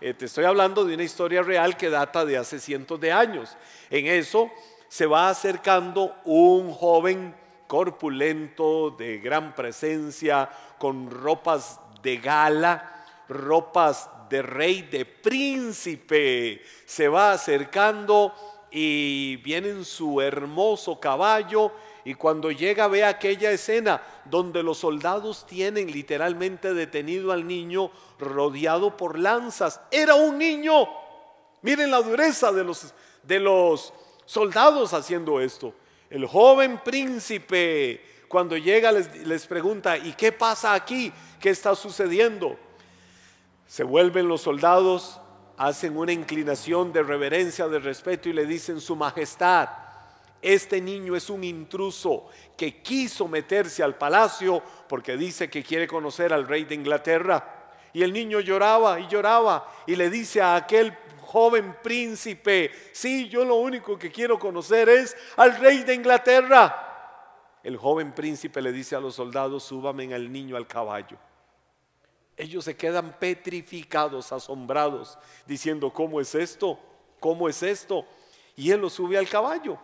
Eh, 0.00 0.14
te 0.14 0.26
estoy 0.26 0.44
hablando 0.44 0.84
de 0.84 0.94
una 0.94 1.02
historia 1.02 1.42
real 1.42 1.76
que 1.76 1.90
data 1.90 2.24
de 2.24 2.38
hace 2.38 2.60
cientos 2.60 3.00
de 3.00 3.10
años. 3.10 3.56
En 3.90 4.06
eso 4.06 4.50
se 4.88 5.06
va 5.06 5.28
acercando 5.28 6.14
un 6.24 6.72
joven 6.72 7.34
corpulento, 7.66 8.90
de 8.90 9.18
gran 9.18 9.54
presencia, 9.54 10.48
con 10.78 11.10
ropas 11.10 11.80
de 12.02 12.16
gala, 12.18 13.04
ropas 13.28 14.08
de 14.30 14.42
rey, 14.42 14.82
de 14.82 15.04
príncipe. 15.04 16.62
Se 16.86 17.08
va 17.08 17.32
acercando 17.32 18.32
y 18.70 19.36
viene 19.38 19.70
en 19.70 19.84
su 19.84 20.20
hermoso 20.20 21.00
caballo 21.00 21.72
y 22.04 22.14
cuando 22.14 22.50
llega 22.50 22.88
ve 22.88 23.04
aquella 23.04 23.50
escena 23.50 24.02
donde 24.24 24.62
los 24.62 24.78
soldados 24.78 25.46
tienen 25.46 25.90
literalmente 25.90 26.74
detenido 26.74 27.32
al 27.32 27.46
niño 27.46 27.90
rodeado 28.18 28.96
por 28.96 29.18
lanzas. 29.18 29.80
Era 29.90 30.14
un 30.14 30.38
niño. 30.38 30.88
Miren 31.62 31.90
la 31.90 32.00
dureza 32.00 32.52
de 32.52 32.64
los, 32.64 32.94
de 33.22 33.40
los 33.40 33.92
soldados 34.24 34.94
haciendo 34.94 35.40
esto. 35.40 35.74
El 36.10 36.26
joven 36.26 36.80
príncipe 36.84 38.24
cuando 38.28 38.56
llega 38.56 38.92
les, 38.92 39.26
les 39.26 39.46
pregunta, 39.46 39.96
¿y 39.96 40.12
qué 40.12 40.32
pasa 40.32 40.74
aquí? 40.74 41.12
¿Qué 41.40 41.50
está 41.50 41.74
sucediendo? 41.74 42.56
Se 43.66 43.84
vuelven 43.84 44.28
los 44.28 44.42
soldados 44.42 45.20
hacen 45.58 45.96
una 45.96 46.12
inclinación 46.12 46.92
de 46.92 47.02
reverencia, 47.02 47.66
de 47.68 47.80
respeto 47.80 48.28
y 48.28 48.32
le 48.32 48.46
dicen, 48.46 48.80
Su 48.80 48.94
Majestad, 48.96 49.68
este 50.40 50.80
niño 50.80 51.16
es 51.16 51.30
un 51.30 51.42
intruso 51.42 52.26
que 52.56 52.80
quiso 52.80 53.26
meterse 53.26 53.82
al 53.82 53.96
palacio 53.96 54.62
porque 54.88 55.16
dice 55.16 55.50
que 55.50 55.62
quiere 55.62 55.88
conocer 55.88 56.32
al 56.32 56.46
rey 56.46 56.64
de 56.64 56.74
Inglaterra. 56.74 57.72
Y 57.92 58.02
el 58.02 58.12
niño 58.12 58.40
lloraba 58.40 59.00
y 59.00 59.08
lloraba 59.08 59.66
y 59.86 59.96
le 59.96 60.10
dice 60.10 60.40
a 60.40 60.54
aquel 60.54 60.96
joven 61.22 61.76
príncipe, 61.82 62.70
sí, 62.92 63.28
yo 63.28 63.44
lo 63.44 63.56
único 63.56 63.98
que 63.98 64.10
quiero 64.10 64.38
conocer 64.38 64.88
es 64.88 65.16
al 65.36 65.56
rey 65.58 65.82
de 65.82 65.94
Inglaterra. 65.94 66.84
El 67.62 67.76
joven 67.76 68.12
príncipe 68.12 68.62
le 68.62 68.72
dice 68.72 68.94
a 68.96 69.00
los 69.00 69.16
soldados, 69.16 69.64
súbame 69.64 70.14
al 70.14 70.30
niño 70.32 70.56
al 70.56 70.66
caballo. 70.66 71.18
Ellos 72.36 72.64
se 72.64 72.76
quedan 72.76 73.18
petrificados, 73.18 74.32
asombrados, 74.32 75.18
diciendo, 75.44 75.92
¿cómo 75.92 76.20
es 76.20 76.34
esto? 76.36 76.78
¿Cómo 77.18 77.48
es 77.48 77.62
esto? 77.64 78.06
Y 78.54 78.70
él 78.70 78.80
lo 78.80 78.88
sube 78.88 79.18
al 79.18 79.28
caballo. 79.28 79.78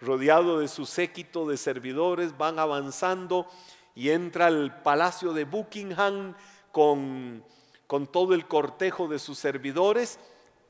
Rodeado 0.00 0.60
de 0.60 0.68
su 0.68 0.86
séquito 0.86 1.46
de 1.46 1.56
servidores, 1.56 2.36
van 2.36 2.58
avanzando 2.58 3.46
y 3.94 4.10
entra 4.10 4.46
al 4.46 4.82
palacio 4.82 5.32
de 5.32 5.44
Buckingham 5.44 6.34
con, 6.72 7.44
con 7.86 8.06
todo 8.06 8.34
el 8.34 8.46
cortejo 8.46 9.08
de 9.08 9.18
sus 9.18 9.38
servidores 9.38 10.18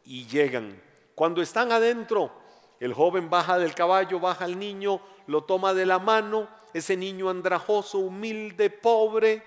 y 0.04 0.26
llegan. 0.26 0.80
Cuando 1.14 1.42
están 1.42 1.72
adentro, 1.72 2.32
el 2.80 2.92
joven 2.92 3.30
baja 3.30 3.58
del 3.58 3.74
caballo, 3.74 4.20
baja 4.20 4.44
al 4.44 4.58
niño, 4.58 5.00
lo 5.26 5.44
toma 5.44 5.72
de 5.74 5.86
la 5.86 5.98
mano, 5.98 6.48
ese 6.72 6.96
niño 6.96 7.30
andrajoso, 7.30 7.98
humilde, 7.98 8.68
pobre, 8.68 9.42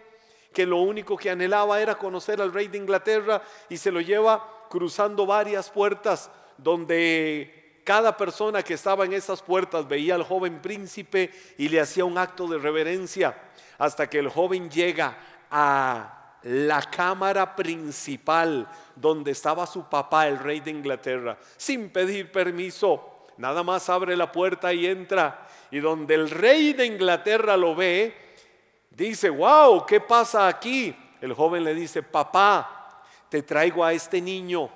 que 0.54 0.66
lo 0.66 0.78
único 0.78 1.18
que 1.18 1.30
anhelaba 1.30 1.80
era 1.80 1.98
conocer 1.98 2.42
al 2.42 2.54
rey 2.54 2.68
de 2.68 2.78
Inglaterra 2.78 3.44
y 3.70 3.78
se 3.78 3.92
lo 3.92 4.02
lleva 4.02 4.66
cruzando 4.70 5.26
varias 5.26 5.70
puertas 5.70 6.32
donde 6.58 7.57
cada 7.88 8.18
persona 8.18 8.64
que 8.64 8.74
estaba 8.74 9.06
en 9.06 9.14
esas 9.14 9.42
puertas 9.42 9.88
veía 9.88 10.16
al 10.16 10.24
joven 10.24 10.62
príncipe 10.62 11.32
y 11.58 11.70
le 11.70 11.80
hacía 11.80 12.04
un 12.04 12.18
acto 12.18 12.46
de 12.46 12.58
reverencia 12.58 13.34
hasta 13.78 14.10
que 14.10 14.20
el 14.20 14.28
joven 14.28 14.70
llega 14.70 15.18
a 15.50 16.36
la 16.44 16.82
cámara 16.82 17.56
principal 17.56 18.68
donde 18.94 19.32
estaba 19.32 19.66
su 19.66 19.86
papá, 19.88 20.28
el 20.28 20.38
rey 20.38 20.60
de 20.60 20.72
Inglaterra, 20.72 21.38
sin 21.56 21.90
pedir 21.90 22.30
permiso. 22.30 23.28
Nada 23.38 23.64
más 23.64 23.90
abre 23.90 24.18
la 24.18 24.34
puerta 24.34 24.74
y 24.74 24.86
entra. 24.86 25.48
Y 25.72 25.80
donde 25.80 26.16
el 26.16 26.30
rey 26.30 26.74
de 26.74 26.88
Inglaterra 26.88 27.56
lo 27.56 27.74
ve, 27.74 28.28
Dice, 28.98 29.30
wow, 29.30 29.86
¿qué 29.86 30.02
pasa 30.02 30.48
aquí? 30.48 30.96
El 31.22 31.34
joven 31.34 31.64
le 31.64 31.76
dice, 31.76 32.02
papá, 32.02 33.04
te 33.30 33.44
traigo 33.44 33.86
a 33.86 33.94
este 33.94 34.20
niño 34.20 34.72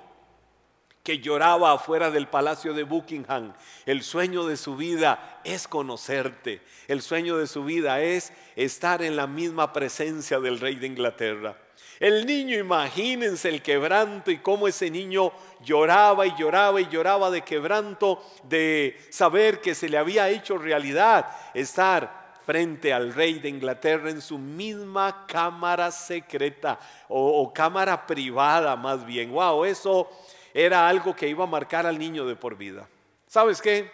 que 1.02 1.18
lloraba 1.18 1.72
afuera 1.72 2.10
del 2.10 2.28
palacio 2.28 2.74
de 2.74 2.84
Buckingham. 2.84 3.52
El 3.86 4.02
sueño 4.02 4.46
de 4.46 4.56
su 4.56 4.76
vida 4.76 5.40
es 5.44 5.66
conocerte. 5.66 6.62
El 6.88 7.02
sueño 7.02 7.38
de 7.38 7.46
su 7.46 7.64
vida 7.64 8.00
es 8.00 8.32
estar 8.54 9.02
en 9.02 9.16
la 9.16 9.26
misma 9.26 9.72
presencia 9.72 10.38
del 10.38 10.60
rey 10.60 10.76
de 10.76 10.86
Inglaterra. 10.86 11.56
El 11.98 12.26
niño, 12.26 12.58
imagínense 12.58 13.48
el 13.48 13.62
quebranto 13.62 14.30
y 14.30 14.38
cómo 14.38 14.66
ese 14.66 14.90
niño 14.90 15.32
lloraba 15.64 16.26
y 16.26 16.34
lloraba 16.36 16.80
y 16.80 16.88
lloraba 16.88 17.30
de 17.30 17.42
quebranto, 17.42 18.20
de 18.44 18.98
saber 19.10 19.60
que 19.60 19.74
se 19.74 19.88
le 19.88 19.98
había 19.98 20.28
hecho 20.28 20.58
realidad 20.58 21.26
estar 21.54 22.22
frente 22.44 22.92
al 22.92 23.14
rey 23.14 23.38
de 23.38 23.48
Inglaterra 23.48 24.10
en 24.10 24.20
su 24.20 24.36
misma 24.38 25.26
cámara 25.28 25.90
secreta 25.90 26.78
o, 27.08 27.52
cámara 27.52 28.06
privada 28.06 28.74
más 28.76 29.06
bien. 29.06 29.30
Wow, 29.30 29.64
eso 29.64 30.10
era 30.54 30.88
algo 30.88 31.14
que 31.14 31.28
iba 31.28 31.44
a 31.44 31.46
marcar 31.48 31.86
al 31.86 31.98
niño 31.98 32.26
de 32.26 32.36
por 32.36 32.56
vida. 32.56 32.88
¿Sabes 33.26 33.60
qué? 33.62 33.90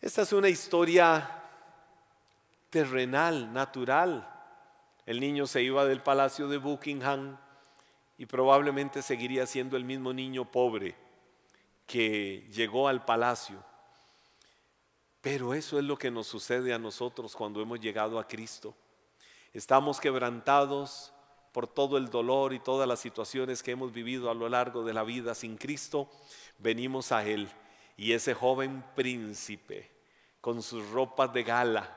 Esta 0.00 0.22
es 0.22 0.32
una 0.32 0.48
historia 0.48 1.42
terrenal, 2.70 3.52
natural. 3.52 4.28
El 5.06 5.20
niño 5.20 5.46
se 5.46 5.62
iba 5.62 5.84
del 5.84 6.02
palacio 6.02 6.48
de 6.48 6.58
Buckingham 6.58 7.38
y 8.18 8.26
probablemente 8.26 9.02
seguiría 9.02 9.46
siendo 9.46 9.76
el 9.76 9.84
mismo 9.84 10.12
niño 10.12 10.50
pobre 10.50 10.96
que 11.86 12.46
llegó 12.50 12.88
al 12.88 13.04
palacio 13.04 13.62
pero 15.26 15.54
eso 15.54 15.76
es 15.76 15.84
lo 15.84 15.98
que 15.98 16.08
nos 16.08 16.28
sucede 16.28 16.72
a 16.72 16.78
nosotros 16.78 17.34
cuando 17.34 17.60
hemos 17.60 17.80
llegado 17.80 18.20
a 18.20 18.28
Cristo. 18.28 18.76
Estamos 19.52 19.98
quebrantados 19.98 21.12
por 21.56 21.66
todo 21.66 21.96
el 21.96 22.10
dolor 22.10 22.52
y 22.52 22.58
todas 22.58 22.86
las 22.86 23.00
situaciones 23.00 23.62
que 23.62 23.70
hemos 23.70 23.90
vivido 23.90 24.30
a 24.30 24.34
lo 24.34 24.46
largo 24.46 24.84
de 24.84 24.92
la 24.92 25.02
vida 25.04 25.34
sin 25.34 25.56
Cristo. 25.56 26.06
Venimos 26.58 27.12
a 27.12 27.24
Él 27.26 27.48
y 27.96 28.12
ese 28.12 28.34
joven 28.34 28.84
príncipe 28.94 29.90
con 30.42 30.62
sus 30.62 30.86
ropas 30.90 31.32
de 31.32 31.44
gala 31.44 31.96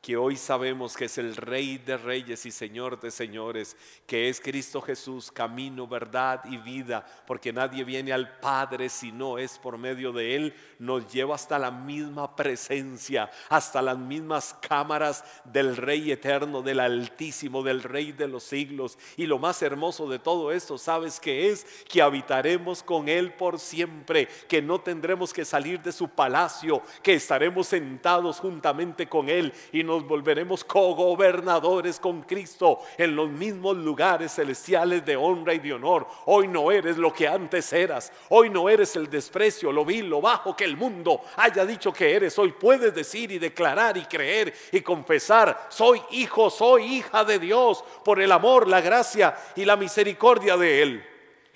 que 0.00 0.16
hoy 0.16 0.36
sabemos 0.36 0.96
que 0.96 1.06
es 1.06 1.18
el 1.18 1.36
Rey 1.36 1.78
de 1.78 1.96
Reyes 1.96 2.46
y 2.46 2.50
Señor 2.50 3.00
de 3.00 3.10
Señores, 3.10 3.76
que 4.06 4.28
es 4.28 4.40
Cristo 4.40 4.80
Jesús, 4.80 5.32
camino, 5.32 5.86
verdad 5.86 6.42
y 6.44 6.56
vida, 6.56 7.04
porque 7.26 7.52
nadie 7.52 7.84
viene 7.84 8.12
al 8.12 8.38
Padre 8.38 8.88
si 8.88 9.12
no 9.12 9.38
es 9.38 9.58
por 9.58 9.76
medio 9.76 10.12
de 10.12 10.36
Él, 10.36 10.54
nos 10.78 11.12
lleva 11.12 11.34
hasta 11.34 11.58
la 11.58 11.70
misma 11.70 12.36
presencia, 12.36 13.30
hasta 13.48 13.82
las 13.82 13.98
mismas 13.98 14.56
cámaras 14.60 15.24
del 15.44 15.76
Rey 15.76 16.12
eterno, 16.12 16.62
del 16.62 16.80
Altísimo, 16.80 17.62
del 17.62 17.82
Rey 17.82 18.12
de 18.12 18.28
los 18.28 18.44
siglos. 18.44 18.98
Y 19.16 19.26
lo 19.26 19.38
más 19.38 19.62
hermoso 19.62 20.08
de 20.08 20.18
todo 20.18 20.52
esto, 20.52 20.78
¿sabes 20.78 21.18
que 21.18 21.50
es? 21.50 21.64
Que 21.88 22.02
habitaremos 22.02 22.82
con 22.82 23.08
Él 23.08 23.32
por 23.34 23.58
siempre, 23.58 24.28
que 24.48 24.62
no 24.62 24.80
tendremos 24.80 25.32
que 25.32 25.44
salir 25.44 25.80
de 25.82 25.92
su 25.92 26.08
palacio, 26.08 26.82
que 27.02 27.14
estaremos 27.14 27.66
sentados 27.66 28.38
juntamente 28.38 29.08
con 29.08 29.28
Él 29.28 29.52
y 29.72 29.82
nos 29.88 30.06
volveremos 30.06 30.62
cogobernadores 30.62 31.98
con 31.98 32.22
Cristo 32.22 32.80
en 32.96 33.16
los 33.16 33.30
mismos 33.30 33.76
lugares 33.78 34.32
celestiales 34.32 35.04
de 35.04 35.16
honra 35.16 35.54
y 35.54 35.58
de 35.58 35.72
honor. 35.72 36.06
Hoy 36.26 36.46
no 36.46 36.70
eres 36.70 36.98
lo 36.98 37.12
que 37.12 37.26
antes 37.26 37.72
eras. 37.72 38.12
Hoy 38.28 38.50
no 38.50 38.68
eres 38.68 38.94
el 38.96 39.08
desprecio, 39.08 39.72
lo 39.72 39.84
vil, 39.84 40.08
lo 40.08 40.20
bajo 40.20 40.54
que 40.54 40.64
el 40.64 40.76
mundo 40.76 41.22
haya 41.36 41.64
dicho 41.64 41.92
que 41.92 42.14
eres. 42.14 42.38
Hoy 42.38 42.52
puedes 42.52 42.94
decir 42.94 43.32
y 43.32 43.38
declarar 43.38 43.96
y 43.96 44.04
creer 44.04 44.54
y 44.70 44.82
confesar, 44.82 45.66
soy 45.70 46.00
hijo, 46.10 46.50
soy 46.50 46.84
hija 46.98 47.24
de 47.24 47.38
Dios 47.38 47.82
por 48.04 48.20
el 48.20 48.30
amor, 48.30 48.68
la 48.68 48.82
gracia 48.82 49.34
y 49.56 49.64
la 49.64 49.76
misericordia 49.76 50.56
de 50.56 50.82
Él. 50.82 51.06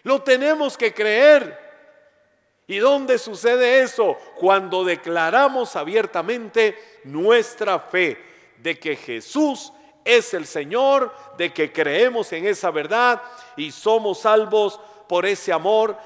Lo 0.05 0.23
tenemos 0.23 0.77
que 0.77 0.93
creer. 0.95 1.72
¿Y 2.67 2.79
dónde 2.79 3.19
sucede 3.19 3.83
eso? 3.83 4.17
Cuando 4.39 4.85
declaramos 4.85 5.77
abiertamente 5.77 6.79
nuestra 7.05 7.81
fe 7.81 8.19
de 8.59 8.79
que 8.79 8.97
Jesús 8.97 9.73
es 10.05 10.33
el 10.35 10.47
Señor, 10.47 11.13
de 11.37 11.53
que 11.53 11.73
creemos 11.73 12.33
en 12.33 12.47
esa 12.47 12.71
verdad 12.71 13.23
y 13.57 13.71
somos 13.73 14.21
salvos 14.21 14.81
por 15.09 15.27
ese 15.27 15.53
amor 15.53 15.97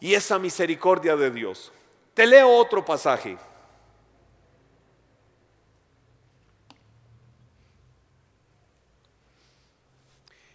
y 0.00 0.14
esa 0.14 0.38
misericordia 0.38 1.16
de 1.16 1.30
Dios. 1.30 1.72
Te 2.12 2.26
leo 2.26 2.48
otro 2.48 2.84
pasaje. 2.84 3.36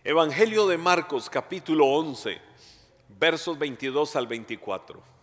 Evangelio 0.04 0.66
de 0.68 0.78
Marcos 0.78 1.30
capítulo 1.30 1.86
11, 1.86 2.40
versos 3.10 3.60
22 3.60 4.16
al 4.16 4.28
24. 4.28 5.19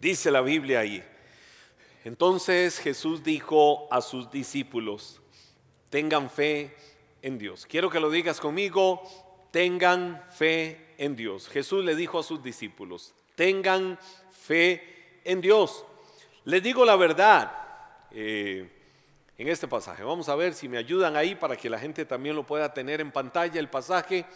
Dice 0.00 0.30
la 0.30 0.40
Biblia 0.40 0.80
ahí. 0.80 1.02
Entonces 2.04 2.78
Jesús 2.78 3.24
dijo 3.24 3.88
a 3.90 4.00
sus 4.00 4.30
discípulos, 4.30 5.20
tengan 5.90 6.30
fe 6.30 6.76
en 7.22 7.38
Dios. 7.38 7.66
Quiero 7.66 7.90
que 7.90 7.98
lo 7.98 8.10
digas 8.10 8.40
conmigo, 8.40 9.02
tengan 9.50 10.22
fe 10.30 10.94
en 10.98 11.16
Dios. 11.16 11.48
Jesús 11.48 11.84
le 11.84 11.96
dijo 11.96 12.18
a 12.18 12.22
sus 12.22 12.42
discípulos, 12.42 13.14
tengan 13.34 13.98
fe 14.30 15.20
en 15.24 15.40
Dios. 15.40 15.84
Les 16.44 16.62
digo 16.62 16.84
la 16.84 16.94
verdad 16.96 17.52
eh, 18.12 18.70
en 19.36 19.48
este 19.48 19.66
pasaje. 19.66 20.04
Vamos 20.04 20.28
a 20.28 20.36
ver 20.36 20.54
si 20.54 20.68
me 20.68 20.78
ayudan 20.78 21.16
ahí 21.16 21.34
para 21.34 21.56
que 21.56 21.70
la 21.70 21.78
gente 21.78 22.04
también 22.04 22.36
lo 22.36 22.46
pueda 22.46 22.72
tener 22.72 23.00
en 23.00 23.10
pantalla 23.10 23.58
el 23.58 23.68
pasaje. 23.68 24.26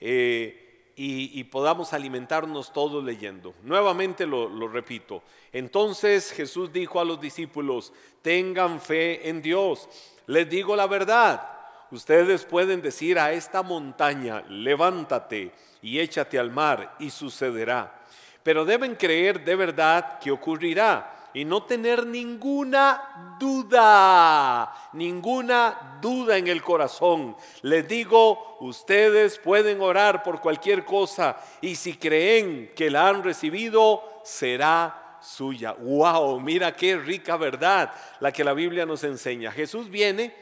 Eh, 0.00 0.71
y, 0.94 1.44
podamos 1.44 1.92
alimentarnos 1.92 2.72
todos 2.72 3.02
leyendo. 3.02 3.54
Nuevamente 3.62 4.26
lo, 4.26 4.48
lo 4.48 4.68
repito. 4.68 5.22
Entonces 5.52 6.32
Jesús 6.32 6.72
dijo 6.72 7.00
a 7.00 7.04
los 7.04 7.20
discípulos, 7.20 7.92
tengan 8.20 8.80
fe 8.80 9.28
en 9.28 9.42
Dios. 9.42 9.88
Les 10.26 10.48
digo 10.48 10.76
la 10.76 10.86
verdad. 10.86 11.48
Ustedes 11.90 12.44
pueden 12.44 12.80
decir 12.80 13.18
a 13.18 13.32
esta 13.32 13.62
montaña, 13.62 14.42
levántate 14.48 15.52
y 15.82 15.98
échate 15.98 16.38
al 16.38 16.50
mar 16.50 16.96
y 16.98 17.10
sucederá. 17.10 18.02
Pero 18.42 18.64
deben 18.64 18.94
creer 18.94 19.44
de 19.44 19.56
verdad 19.56 20.18
que 20.18 20.30
ocurrirá 20.30 21.21
y 21.34 21.44
no 21.44 21.64
tener 21.64 22.06
ninguna 22.06 23.36
duda, 23.38 24.90
ninguna 24.92 25.98
duda 26.00 26.36
en 26.36 26.48
el 26.48 26.62
corazón. 26.62 27.36
Les 27.62 27.86
digo, 27.88 28.56
ustedes 28.60 29.38
pueden 29.38 29.80
orar 29.80 30.22
por 30.22 30.40
cualquier 30.40 30.84
cosa 30.84 31.36
y 31.60 31.74
si 31.74 31.94
creen 31.94 32.72
que 32.76 32.90
la 32.90 33.08
han 33.08 33.22
recibido, 33.22 34.02
será 34.24 35.18
suya. 35.22 35.72
¡Wow! 35.72 36.40
Mira 36.40 36.74
qué 36.74 36.96
rica 36.96 37.36
verdad 37.36 37.92
la 38.20 38.32
que 38.32 38.44
la 38.44 38.52
Biblia 38.52 38.84
nos 38.84 39.04
enseña. 39.04 39.52
Jesús 39.52 39.88
viene 39.88 40.34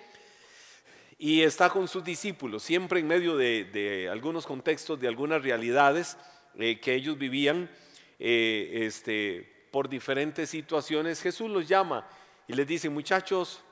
y 1.18 1.42
está 1.42 1.68
con 1.68 1.86
sus 1.86 2.02
discípulos, 2.02 2.62
siempre 2.62 3.00
en 3.00 3.06
medio 3.06 3.36
de, 3.36 4.08
algunos 4.10 4.46
contextos, 4.46 4.98
de 4.98 5.06
algunas 5.06 5.42
realidades 5.42 6.16
eh, 6.58 6.80
que 6.80 6.94
ellos 6.94 7.18
vivían. 7.18 7.70
Eh, 8.18 8.86
este, 8.86 9.59
por 9.70 9.88
diferentes 9.88 10.50
situaciones, 10.50 11.22
Jesús 11.22 11.50
los 11.50 11.68
llama 11.68 12.06
y 12.46 12.52
les 12.54 12.66
dice, 12.66 12.88
muchachos, 12.88 13.62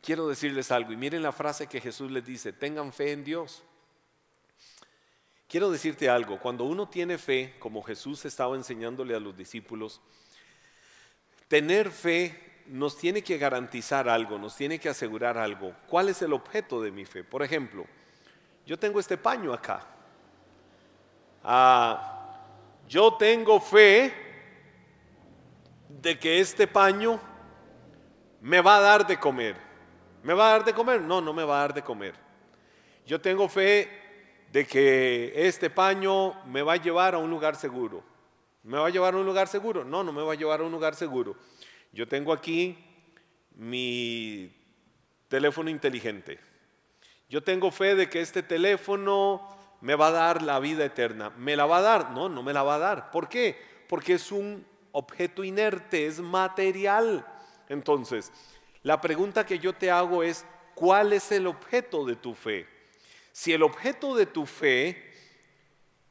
quiero 0.00 0.28
decirles 0.28 0.70
algo. 0.70 0.92
Y 0.92 0.96
miren 0.96 1.22
la 1.22 1.32
frase 1.32 1.66
que 1.66 1.80
Jesús 1.80 2.10
les 2.10 2.24
dice, 2.24 2.52
tengan 2.52 2.92
fe 2.92 3.12
en 3.12 3.24
Dios. 3.24 3.62
Quiero 5.48 5.70
decirte 5.70 6.08
algo, 6.08 6.38
cuando 6.40 6.64
uno 6.64 6.88
tiene 6.88 7.18
fe, 7.18 7.56
como 7.58 7.82
Jesús 7.82 8.24
estaba 8.24 8.56
enseñándole 8.56 9.14
a 9.14 9.20
los 9.20 9.36
discípulos, 9.36 10.00
tener 11.46 11.90
fe 11.90 12.62
nos 12.68 12.96
tiene 12.96 13.22
que 13.22 13.36
garantizar 13.36 14.08
algo, 14.08 14.38
nos 14.38 14.56
tiene 14.56 14.78
que 14.78 14.88
asegurar 14.88 15.36
algo. 15.36 15.74
¿Cuál 15.88 16.08
es 16.08 16.22
el 16.22 16.32
objeto 16.32 16.80
de 16.80 16.90
mi 16.90 17.04
fe? 17.04 17.22
Por 17.22 17.42
ejemplo, 17.42 17.84
yo 18.64 18.78
tengo 18.78 18.98
este 18.98 19.18
paño 19.18 19.52
acá. 19.52 19.86
Ah, 21.44 22.38
yo 22.88 23.14
tengo 23.14 23.60
fe 23.60 24.31
de 26.02 26.18
que 26.18 26.40
este 26.40 26.66
paño 26.66 27.20
me 28.40 28.60
va 28.60 28.78
a 28.78 28.80
dar 28.80 29.06
de 29.06 29.18
comer. 29.18 29.54
¿Me 30.24 30.34
va 30.34 30.48
a 30.48 30.52
dar 30.52 30.64
de 30.64 30.74
comer? 30.74 31.00
No, 31.00 31.20
no 31.20 31.32
me 31.32 31.44
va 31.44 31.58
a 31.58 31.60
dar 31.60 31.74
de 31.74 31.82
comer. 31.82 32.14
Yo 33.06 33.20
tengo 33.20 33.48
fe 33.48 33.88
de 34.50 34.66
que 34.66 35.32
este 35.36 35.70
paño 35.70 36.44
me 36.44 36.62
va 36.62 36.72
a 36.72 36.76
llevar 36.76 37.14
a 37.14 37.18
un 37.18 37.30
lugar 37.30 37.54
seguro. 37.54 38.02
¿Me 38.64 38.78
va 38.78 38.88
a 38.88 38.90
llevar 38.90 39.14
a 39.14 39.16
un 39.16 39.26
lugar 39.26 39.46
seguro? 39.46 39.84
No, 39.84 40.02
no 40.02 40.12
me 40.12 40.22
va 40.22 40.32
a 40.32 40.36
llevar 40.36 40.60
a 40.60 40.64
un 40.64 40.72
lugar 40.72 40.96
seguro. 40.96 41.36
Yo 41.92 42.08
tengo 42.08 42.32
aquí 42.32 42.76
mi 43.54 44.52
teléfono 45.28 45.70
inteligente. 45.70 46.40
Yo 47.28 47.44
tengo 47.44 47.70
fe 47.70 47.94
de 47.94 48.10
que 48.10 48.20
este 48.20 48.42
teléfono 48.42 49.40
me 49.80 49.94
va 49.94 50.08
a 50.08 50.12
dar 50.12 50.42
la 50.42 50.58
vida 50.58 50.84
eterna. 50.84 51.30
¿Me 51.30 51.54
la 51.54 51.66
va 51.66 51.78
a 51.78 51.82
dar? 51.82 52.10
No, 52.10 52.28
no 52.28 52.42
me 52.42 52.52
la 52.52 52.64
va 52.64 52.74
a 52.74 52.78
dar. 52.78 53.10
¿Por 53.12 53.28
qué? 53.28 53.56
Porque 53.88 54.14
es 54.14 54.32
un 54.32 54.71
objeto 54.92 55.42
inerte, 55.42 56.06
es 56.06 56.20
material. 56.20 57.26
Entonces, 57.68 58.32
la 58.82 59.00
pregunta 59.00 59.46
que 59.46 59.58
yo 59.58 59.72
te 59.72 59.90
hago 59.90 60.22
es, 60.22 60.44
¿cuál 60.74 61.12
es 61.12 61.32
el 61.32 61.46
objeto 61.46 62.04
de 62.04 62.16
tu 62.16 62.34
fe? 62.34 62.66
Si 63.32 63.52
el 63.52 63.62
objeto 63.62 64.14
de 64.14 64.26
tu 64.26 64.46
fe 64.46 65.10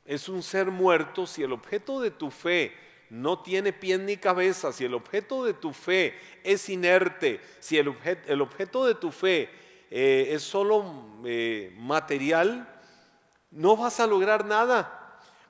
es 0.05 0.27
un 0.27 0.41
ser 0.41 0.67
muerto, 0.67 1.27
si 1.27 1.43
el 1.43 1.53
objeto 1.53 1.99
de 2.01 2.11
tu 2.11 2.31
fe 2.31 2.73
no 3.09 3.39
tiene 3.39 3.73
pie 3.73 3.97
ni 3.97 4.17
cabeza, 4.17 4.71
si 4.71 4.85
el 4.85 4.93
objeto 4.93 5.43
de 5.43 5.53
tu 5.53 5.73
fe 5.73 6.17
es 6.43 6.69
inerte, 6.69 7.41
si 7.59 7.77
el, 7.77 7.89
objeto, 7.89 8.85
de 8.85 8.95
tu 8.95 9.11
fe 9.11 9.49
eh, 9.91 10.29
es 10.31 10.41
solo 10.41 11.19
eh, 11.25 11.75
material, 11.77 12.67
no 13.51 13.75
vas 13.75 13.99
a 13.99 14.07
lograr 14.07 14.45
nada. 14.45 15.00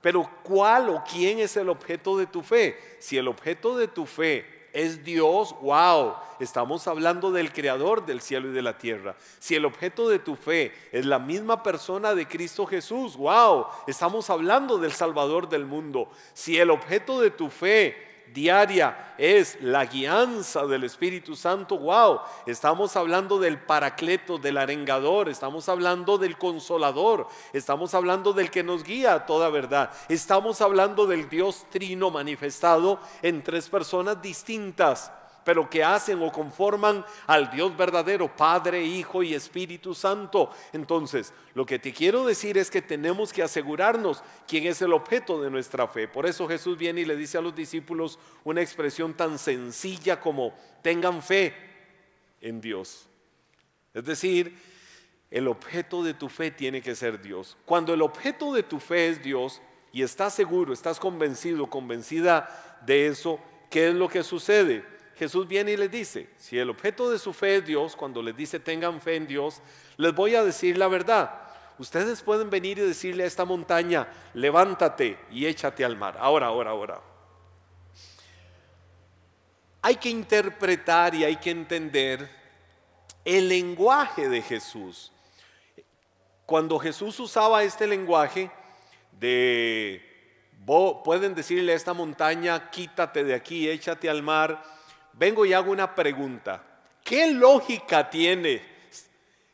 Pero 0.02 0.30
¿cuál 0.44 0.90
o 0.90 1.04
quién 1.10 1.40
es 1.40 1.56
el 1.58 1.70
objeto 1.70 2.18
de 2.18 2.26
tu 2.26 2.42
fe? 2.42 2.78
Si 3.00 3.18
el 3.18 3.28
objeto 3.28 3.78
de 3.78 3.88
tu 3.88 4.06
fe 4.06 4.62
es 4.74 5.04
Dios, 5.04 5.56
wow, 5.62 6.16
estamos 6.40 6.88
hablando 6.88 7.32
del 7.32 7.52
creador 7.52 8.06
del 8.06 8.22
cielo 8.22 8.50
y 8.50 8.54
de 8.54 8.62
la 8.62 8.78
tierra. 8.78 9.16
Si 9.40 9.56
el 9.56 9.66
objeto 9.66 10.10
de 10.10 10.20
tu 10.20 10.36
fe 10.36 10.74
es 10.92 11.06
la 11.06 11.20
misma 11.20 11.62
persona 11.62 12.16
de 12.16 12.28
Cristo 12.28 12.66
Jesús, 12.66 13.16
wow, 13.18 13.68
estamos 13.88 14.30
hablando 14.30 14.78
del 14.78 14.92
Salvador 14.92 15.50
del 15.50 15.66
mundo. 15.66 16.10
Si 16.34 16.58
el 16.58 16.72
objeto 16.72 17.22
de 17.22 17.32
tu 17.32 17.50
fe 17.50 18.11
diaria 18.34 19.14
es 19.18 19.58
la 19.62 19.86
guianza 19.86 20.66
del 20.66 20.84
Espíritu 20.84 21.36
Santo, 21.36 21.78
wow, 21.78 22.22
estamos 22.46 22.96
hablando 22.96 23.40
del 23.40 23.60
paracleto, 23.60 24.38
del 24.38 24.58
arengador, 24.58 25.30
estamos 25.30 25.70
hablando 25.70 26.18
del 26.18 26.38
consolador, 26.38 27.28
estamos 27.54 27.94
hablando 27.94 28.34
del 28.34 28.50
que 28.50 28.64
nos 28.64 28.84
guía 28.84 29.14
a 29.14 29.26
toda 29.26 29.50
verdad, 29.50 29.92
estamos 30.10 30.62
hablando 30.62 31.06
del 31.06 31.30
Dios 31.30 31.66
trino 31.70 32.10
manifestado 32.10 33.00
en 33.22 33.44
tres 33.44 33.70
personas 33.70 34.22
distintas 34.22 35.12
pero 35.44 35.70
que 35.70 35.84
hacen 35.84 36.22
o 36.22 36.32
conforman 36.32 37.06
al 37.28 37.50
Dios 37.50 37.76
verdadero, 37.76 38.36
Padre, 38.36 38.84
Hijo 38.84 39.24
y 39.24 39.34
Espíritu 39.34 39.94
Santo. 39.94 40.52
Entonces, 40.74 41.34
lo 41.54 41.66
que 41.66 41.80
te 41.80 41.94
quiero 41.94 42.26
decir 42.26 42.58
es 42.58 42.70
que 42.70 42.82
tenemos 42.82 43.34
que 43.34 43.44
asegurarnos 43.44 44.24
quién 44.48 44.66
es 44.66 44.82
el 44.82 44.94
objeto 44.94 45.42
de 45.42 45.50
nuestra 45.50 45.88
fe. 45.88 46.08
Por 46.08 46.26
eso 46.26 46.48
Jesús 46.48 46.78
viene 46.78 47.02
y 47.02 47.06
le 47.06 47.16
dice 47.16 47.38
a 47.38 47.42
los 47.42 47.56
discípulos 47.56 48.20
una 48.44 48.62
expresión 48.62 49.14
tan 49.14 49.40
sencilla 49.40 50.20
como 50.20 50.54
tengan 50.82 51.22
fe 51.22 51.54
en 52.42 52.62
Dios. 52.62 53.08
Es 53.94 54.06
decir, 54.06 54.58
el 55.30 55.48
objeto 55.48 56.04
de 56.04 56.14
tu 56.14 56.30
fe 56.30 56.52
tiene 56.52 56.82
que 56.82 56.96
ser 56.96 57.22
Dios. 57.22 57.58
Cuando 57.66 57.94
el 57.94 58.02
objeto 58.02 58.54
de 58.54 58.64
tu 58.64 58.80
fe 58.80 59.10
es 59.10 59.24
Dios 59.24 59.62
y 59.92 60.04
estás 60.04 60.34
seguro, 60.34 60.74
estás 60.74 61.00
convencido, 61.00 61.68
convencida 61.68 62.80
de 62.86 63.08
eso, 63.08 63.40
¿qué 63.70 63.90
es 63.90 63.96
lo 63.96 64.08
que 64.10 64.24
sucede? 64.24 64.86
Jesús 65.22 65.48
viene 65.48 65.74
y 65.74 65.78
les 65.78 65.92
dice, 65.92 66.30
si 66.36 66.58
el 66.58 66.72
objeto 66.72 67.12
de 67.12 67.20
su 67.20 67.32
fe 67.32 67.58
es 67.58 67.66
Dios, 67.68 67.96
cuando 67.96 68.24
les 68.24 68.36
dice 68.36 68.60
tengan 68.60 69.00
fe 69.00 69.18
en 69.18 69.28
Dios, 69.28 69.62
les 69.98 70.16
voy 70.16 70.34
a 70.34 70.44
decir 70.44 70.80
la 70.80 70.88
verdad. 70.88 71.32
Ustedes 71.78 72.24
pueden 72.24 72.50
venir 72.50 72.80
y 72.80 72.82
decirle 72.82 73.24
a 73.24 73.28
esta 73.28 73.46
montaña, 73.46 74.08
levántate 74.34 75.20
y 75.30 75.46
échate 75.46 75.86
al 75.86 75.96
mar. 75.96 76.18
Ahora, 76.20 76.48
ahora, 76.48 76.72
ahora. 76.72 77.02
Hay 79.84 79.98
que 79.98 80.10
interpretar 80.10 81.14
y 81.14 81.24
hay 81.24 81.36
que 81.36 81.52
entender 81.52 82.28
el 83.24 83.48
lenguaje 83.48 84.28
de 84.28 84.42
Jesús. 84.42 85.12
Cuando 86.48 86.80
Jesús 86.80 87.20
usaba 87.20 87.62
este 87.62 87.86
lenguaje 87.86 88.50
de, 89.20 90.04
pueden 90.66 91.36
decirle 91.36 91.74
a 91.74 91.76
esta 91.76 91.94
montaña, 91.94 92.72
quítate 92.72 93.24
de 93.24 93.36
aquí, 93.36 93.70
échate 93.70 94.10
al 94.10 94.24
mar, 94.24 94.81
vengo 95.22 95.46
y 95.46 95.54
hago 95.54 95.72
una 95.72 95.94
pregunta. 95.94 96.64
¿Qué 97.04 97.28
lógica 97.28 98.10
tiene 98.10 98.60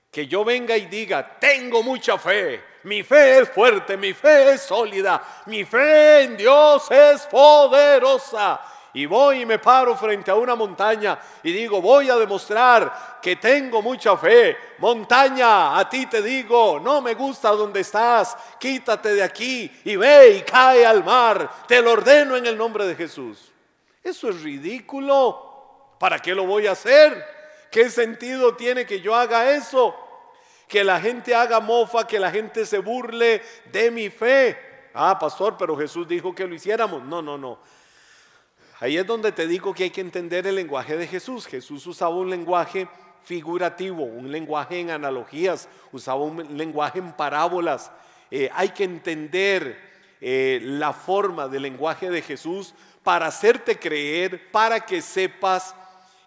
que 0.10 0.26
yo 0.26 0.46
venga 0.46 0.78
y 0.78 0.86
diga, 0.86 1.38
tengo 1.38 1.84
mucha 1.84 2.18
fe, 2.18 2.64
mi 2.84 3.04
fe 3.04 3.40
es 3.40 3.50
fuerte, 3.50 3.98
mi 3.98 4.14
fe 4.14 4.54
es 4.54 4.62
sólida, 4.62 5.22
mi 5.48 5.66
fe 5.66 6.22
en 6.22 6.38
Dios 6.38 6.90
es 6.90 7.24
poderosa? 7.24 8.62
y 8.94 9.06
voy 9.06 9.42
y 9.42 9.46
me 9.46 9.60
paro 9.60 9.96
frente 9.96 10.32
a 10.32 10.36
una 10.36 10.56
montaña 10.56 11.20
y 11.44 11.52
digo, 11.52 11.82
voy 11.82 12.10
a 12.10 12.16
demostrar 12.16 13.20
que 13.22 13.36
tengo 13.36 13.80
mucha 13.82 14.18
fe. 14.18 14.58
Montaña, 14.80 15.78
a 15.78 15.88
ti 15.88 16.08
te 16.08 16.20
digo, 16.22 16.80
no 16.80 17.00
me 17.02 17.14
gusta 17.14 17.52
donde 17.52 17.82
estás, 17.82 18.36
quítate 18.60 19.14
de 19.14 19.22
aquí 19.22 19.72
y 19.84 19.98
ve 19.98 20.38
y 20.38 20.42
cae 20.42 20.84
al 20.84 21.04
mar. 21.04 21.48
Te 21.68 21.80
lo 21.80 21.92
ordeno 21.92 22.38
en 22.38 22.48
el 22.48 22.58
nombre 22.58 22.88
de 22.88 22.96
Jesús. 22.96 23.52
Eso 24.02 24.30
es 24.30 24.42
ridículo. 24.42 25.47
¿Para 26.00 26.20
qué 26.20 26.36
lo 26.36 26.46
voy 26.46 26.68
a 26.68 26.72
hacer? 26.72 27.26
¿Qué 27.72 27.90
sentido 27.90 28.56
tiene 28.56 28.86
que 28.86 29.02
yo 29.02 29.16
haga 29.16 29.52
eso? 29.52 29.96
Que 30.68 30.84
la 30.84 31.00
gente 31.00 31.34
haga 31.34 31.60
mofa, 31.60 32.06
que 32.06 32.20
la 32.20 32.32
gente 32.32 32.66
se 32.66 32.80
burle 32.80 33.42
de 33.72 33.92
mi 33.92 34.10
fe. 34.10 34.58
Ah, 34.94 35.18
pastor, 35.20 35.56
pero 35.58 35.78
Jesús 35.78 36.08
dijo 36.08 36.34
que 36.34 36.48
lo 36.48 36.56
hiciéramos. 36.56 37.04
No, 37.04 37.22
no, 37.22 37.38
no. 37.38 37.60
Ahí 38.80 38.98
es 38.98 39.08
donde 39.08 39.32
te 39.32 39.48
digo 39.48 39.74
que 39.74 39.84
hay 39.84 39.90
que 39.90 40.02
entender 40.02 40.46
el 40.46 40.56
lenguaje 40.56 40.98
de 40.98 41.08
Jesús. 41.08 41.48
Jesús 41.48 41.86
usaba 41.88 42.16
un 42.16 42.30
lenguaje 42.30 42.88
figurativo, 43.24 44.04
un 44.04 44.32
lenguaje 44.32 44.80
en 44.80 44.92
analogías, 44.92 45.68
usaba 45.92 46.22
un 46.22 46.58
lenguaje 46.58 47.00
en 47.00 47.12
parábolas. 47.14 47.92
Eh, 48.30 48.50
hay 48.54 48.70
que 48.70 48.84
entender 48.84 49.80
eh, 50.22 50.60
la 50.62 50.94
forma 50.94 51.48
del 51.48 51.64
lenguaje 51.64 52.10
de 52.10 52.22
Jesús 52.22 52.74
para 53.04 53.28
hacerte 53.28 53.80
creer, 53.80 54.52
para 54.52 54.80
que 54.80 55.02
sepas 55.02 55.76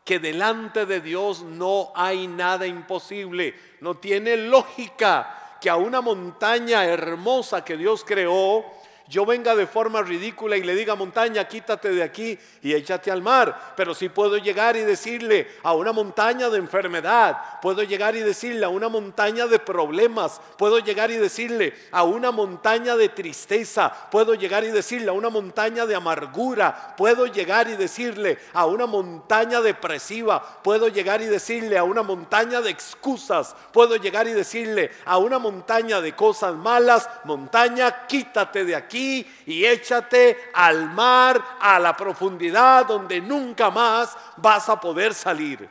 que 0.04 0.18
delante 0.18 0.86
de 0.86 1.00
Dios 1.00 1.42
no 1.42 1.92
hay 1.94 2.26
nada 2.26 2.66
imposible. 2.66 3.54
No 3.80 3.96
tiene 3.96 4.36
lógica 4.36 5.58
que 5.60 5.70
a 5.70 5.76
una 5.76 6.00
montaña 6.00 6.84
hermosa 6.84 7.64
que 7.64 7.76
Dios 7.76 8.04
creó, 8.04 8.64
yo 9.10 9.26
venga 9.26 9.56
de 9.56 9.66
forma 9.66 10.02
ridícula 10.02 10.56
y 10.56 10.62
le 10.62 10.72
diga 10.72 10.94
montaña, 10.94 11.48
quítate 11.48 11.88
de 11.88 12.00
aquí 12.00 12.38
y 12.62 12.72
échate 12.72 13.10
al 13.10 13.22
mar. 13.22 13.74
Pero 13.76 13.92
sí 13.92 14.08
puedo 14.08 14.36
llegar 14.36 14.76
y 14.76 14.82
decirle 14.82 15.48
a 15.64 15.74
una 15.74 15.92
montaña 15.92 16.48
de 16.48 16.58
enfermedad, 16.58 17.60
puedo 17.60 17.82
llegar 17.82 18.14
y 18.14 18.20
decirle 18.20 18.64
a 18.64 18.68
una 18.68 18.88
montaña 18.88 19.48
de 19.48 19.58
problemas, 19.58 20.40
puedo 20.56 20.78
llegar 20.78 21.10
y 21.10 21.16
decirle 21.16 21.74
a 21.90 22.04
una 22.04 22.30
montaña 22.30 22.94
de 22.94 23.08
tristeza, 23.08 23.92
puedo 24.12 24.34
llegar 24.34 24.62
y 24.62 24.70
decirle 24.70 25.10
a 25.10 25.14
una 25.14 25.28
montaña 25.28 25.86
de 25.86 25.96
amargura, 25.96 26.94
puedo 26.96 27.26
llegar 27.26 27.68
y 27.68 27.74
decirle 27.74 28.38
a 28.52 28.66
una 28.66 28.86
montaña 28.86 29.60
depresiva, 29.60 30.40
puedo 30.62 30.86
llegar 30.86 31.20
y 31.20 31.26
decirle 31.26 31.76
a 31.76 31.82
una 31.82 32.04
montaña 32.04 32.60
de 32.60 32.70
excusas, 32.70 33.56
puedo 33.72 33.96
llegar 33.96 34.28
y 34.28 34.34
decirle 34.34 34.92
a 35.04 35.18
una 35.18 35.40
montaña 35.40 36.00
de 36.00 36.14
cosas 36.14 36.54
malas, 36.54 37.10
montaña, 37.24 38.06
quítate 38.06 38.64
de 38.64 38.76
aquí 38.76 38.99
y 39.46 39.64
échate 39.64 40.36
al 40.52 40.90
mar, 40.90 41.42
a 41.60 41.78
la 41.78 41.96
profundidad 41.96 42.86
donde 42.86 43.20
nunca 43.20 43.70
más 43.70 44.16
vas 44.36 44.68
a 44.68 44.80
poder 44.80 45.14
salir. 45.14 45.68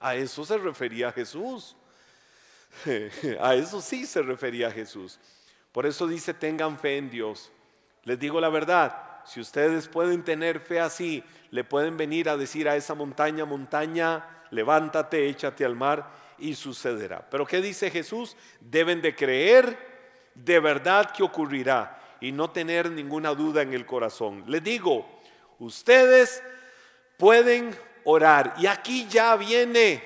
A 0.00 0.14
eso 0.14 0.44
se 0.44 0.58
refería 0.58 1.12
Jesús. 1.12 1.76
A 3.40 3.54
eso 3.54 3.80
sí 3.80 4.06
se 4.06 4.22
refería 4.22 4.70
Jesús. 4.70 5.18
Por 5.72 5.86
eso 5.86 6.06
dice, 6.06 6.34
tengan 6.34 6.78
fe 6.78 6.96
en 6.96 7.10
Dios. 7.10 7.50
Les 8.04 8.18
digo 8.18 8.40
la 8.40 8.48
verdad, 8.48 9.22
si 9.24 9.40
ustedes 9.40 9.88
pueden 9.88 10.24
tener 10.24 10.60
fe 10.60 10.80
así, 10.80 11.22
le 11.50 11.64
pueden 11.64 11.96
venir 11.96 12.28
a 12.28 12.36
decir 12.36 12.68
a 12.68 12.76
esa 12.76 12.94
montaña, 12.94 13.44
montaña, 13.44 14.44
levántate, 14.50 15.28
échate 15.28 15.64
al 15.64 15.76
mar 15.76 16.10
y 16.38 16.54
sucederá. 16.54 17.26
Pero 17.30 17.46
¿qué 17.46 17.60
dice 17.60 17.90
Jesús? 17.90 18.36
Deben 18.60 19.00
de 19.00 19.14
creer 19.14 19.78
de 20.34 20.58
verdad 20.60 21.12
que 21.12 21.22
ocurrirá 21.22 22.01
y 22.22 22.30
no 22.30 22.50
tener 22.50 22.88
ninguna 22.88 23.34
duda 23.34 23.62
en 23.62 23.74
el 23.74 23.84
corazón. 23.84 24.44
Les 24.46 24.62
digo, 24.62 25.04
ustedes 25.58 26.40
pueden 27.18 27.76
orar 28.04 28.54
y 28.58 28.66
aquí 28.66 29.08
ya 29.10 29.34
viene, 29.34 30.02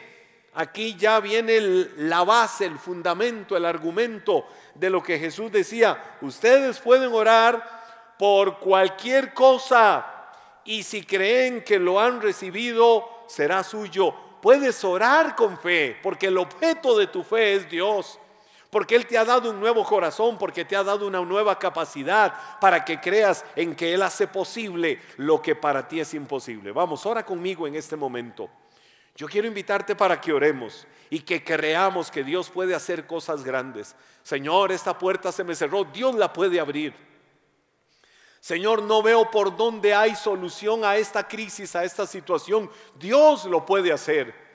aquí 0.54 0.96
ya 0.96 1.20
viene 1.20 1.60
la 1.98 2.24
base, 2.24 2.64
el 2.64 2.78
fundamento, 2.78 3.54
el 3.54 3.66
argumento 3.66 4.46
de 4.74 4.88
lo 4.88 5.02
que 5.02 5.18
Jesús 5.18 5.52
decía. 5.52 6.16
Ustedes 6.22 6.78
pueden 6.78 7.12
orar 7.12 8.14
por 8.18 8.60
cualquier 8.60 9.34
cosa 9.34 10.06
y 10.64 10.84
si 10.84 11.04
creen 11.04 11.62
que 11.62 11.78
lo 11.78 12.00
han 12.00 12.22
recibido, 12.22 13.06
será 13.28 13.62
suyo. 13.62 14.14
Puedes 14.40 14.82
orar 14.84 15.36
con 15.36 15.58
fe, 15.58 15.98
porque 16.02 16.28
el 16.28 16.38
objeto 16.38 16.96
de 16.96 17.08
tu 17.08 17.22
fe 17.22 17.56
es 17.56 17.68
Dios 17.68 18.18
porque 18.70 18.96
Él 18.96 19.06
te 19.06 19.16
ha 19.16 19.24
dado 19.24 19.50
un 19.50 19.60
nuevo 19.60 19.84
corazón, 19.84 20.38
porque 20.38 20.64
te 20.64 20.76
ha 20.76 20.82
dado 20.82 21.06
una 21.06 21.20
nueva 21.20 21.58
capacidad 21.58 22.34
para 22.60 22.84
que 22.84 23.00
creas 23.00 23.44
en 23.54 23.74
que 23.74 23.94
Él 23.94 24.02
hace 24.02 24.26
posible 24.26 25.00
lo 25.16 25.40
que 25.40 25.54
para 25.54 25.86
ti 25.86 26.00
es 26.00 26.14
imposible. 26.14 26.72
Vamos, 26.72 27.06
ora 27.06 27.24
conmigo 27.24 27.66
en 27.66 27.76
este 27.76 27.96
momento. 27.96 28.50
Yo 29.14 29.26
quiero 29.28 29.48
invitarte 29.48 29.96
para 29.96 30.20
que 30.20 30.32
oremos 30.32 30.86
y 31.08 31.20
que 31.20 31.42
creamos 31.42 32.10
que 32.10 32.22
Dios 32.22 32.50
puede 32.50 32.74
hacer 32.74 33.06
cosas 33.06 33.44
grandes. 33.44 33.96
Señor, 34.22 34.72
esta 34.72 34.98
puerta 34.98 35.32
se 35.32 35.44
me 35.44 35.54
cerró, 35.54 35.84
Dios 35.84 36.14
la 36.14 36.32
puede 36.32 36.60
abrir. 36.60 36.94
Señor, 38.40 38.82
no 38.82 39.02
veo 39.02 39.30
por 39.30 39.56
dónde 39.56 39.94
hay 39.94 40.14
solución 40.14 40.84
a 40.84 40.96
esta 40.96 41.26
crisis, 41.26 41.74
a 41.74 41.82
esta 41.82 42.06
situación. 42.06 42.70
Dios 42.96 43.44
lo 43.46 43.66
puede 43.66 43.92
hacer. 43.92 44.45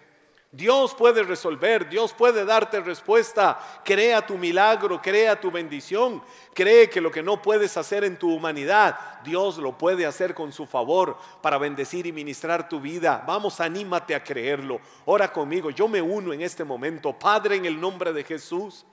Dios 0.53 0.93
puede 0.93 1.23
resolver, 1.23 1.87
Dios 1.87 2.11
puede 2.11 2.43
darte 2.43 2.81
respuesta. 2.81 3.57
Crea 3.85 4.25
tu 4.25 4.37
milagro, 4.37 5.01
crea 5.01 5.39
tu 5.39 5.49
bendición. 5.49 6.21
Cree 6.53 6.89
que 6.89 6.99
lo 6.99 7.09
que 7.09 7.23
no 7.23 7.41
puedes 7.41 7.77
hacer 7.77 8.03
en 8.03 8.17
tu 8.17 8.35
humanidad, 8.35 9.21
Dios 9.23 9.57
lo 9.57 9.77
puede 9.77 10.05
hacer 10.05 10.33
con 10.33 10.51
su 10.51 10.65
favor 10.65 11.17
para 11.41 11.57
bendecir 11.57 12.05
y 12.05 12.11
ministrar 12.11 12.67
tu 12.67 12.81
vida. 12.81 13.23
Vamos, 13.25 13.61
anímate 13.61 14.13
a 14.13 14.21
creerlo. 14.21 14.81
Ora 15.05 15.31
conmigo, 15.31 15.69
yo 15.69 15.87
me 15.87 16.01
uno 16.01 16.33
en 16.33 16.41
este 16.41 16.65
momento. 16.65 17.17
Padre, 17.17 17.55
en 17.55 17.65
el 17.65 17.79
nombre 17.79 18.11
de 18.11 18.25
Jesús. 18.25 18.85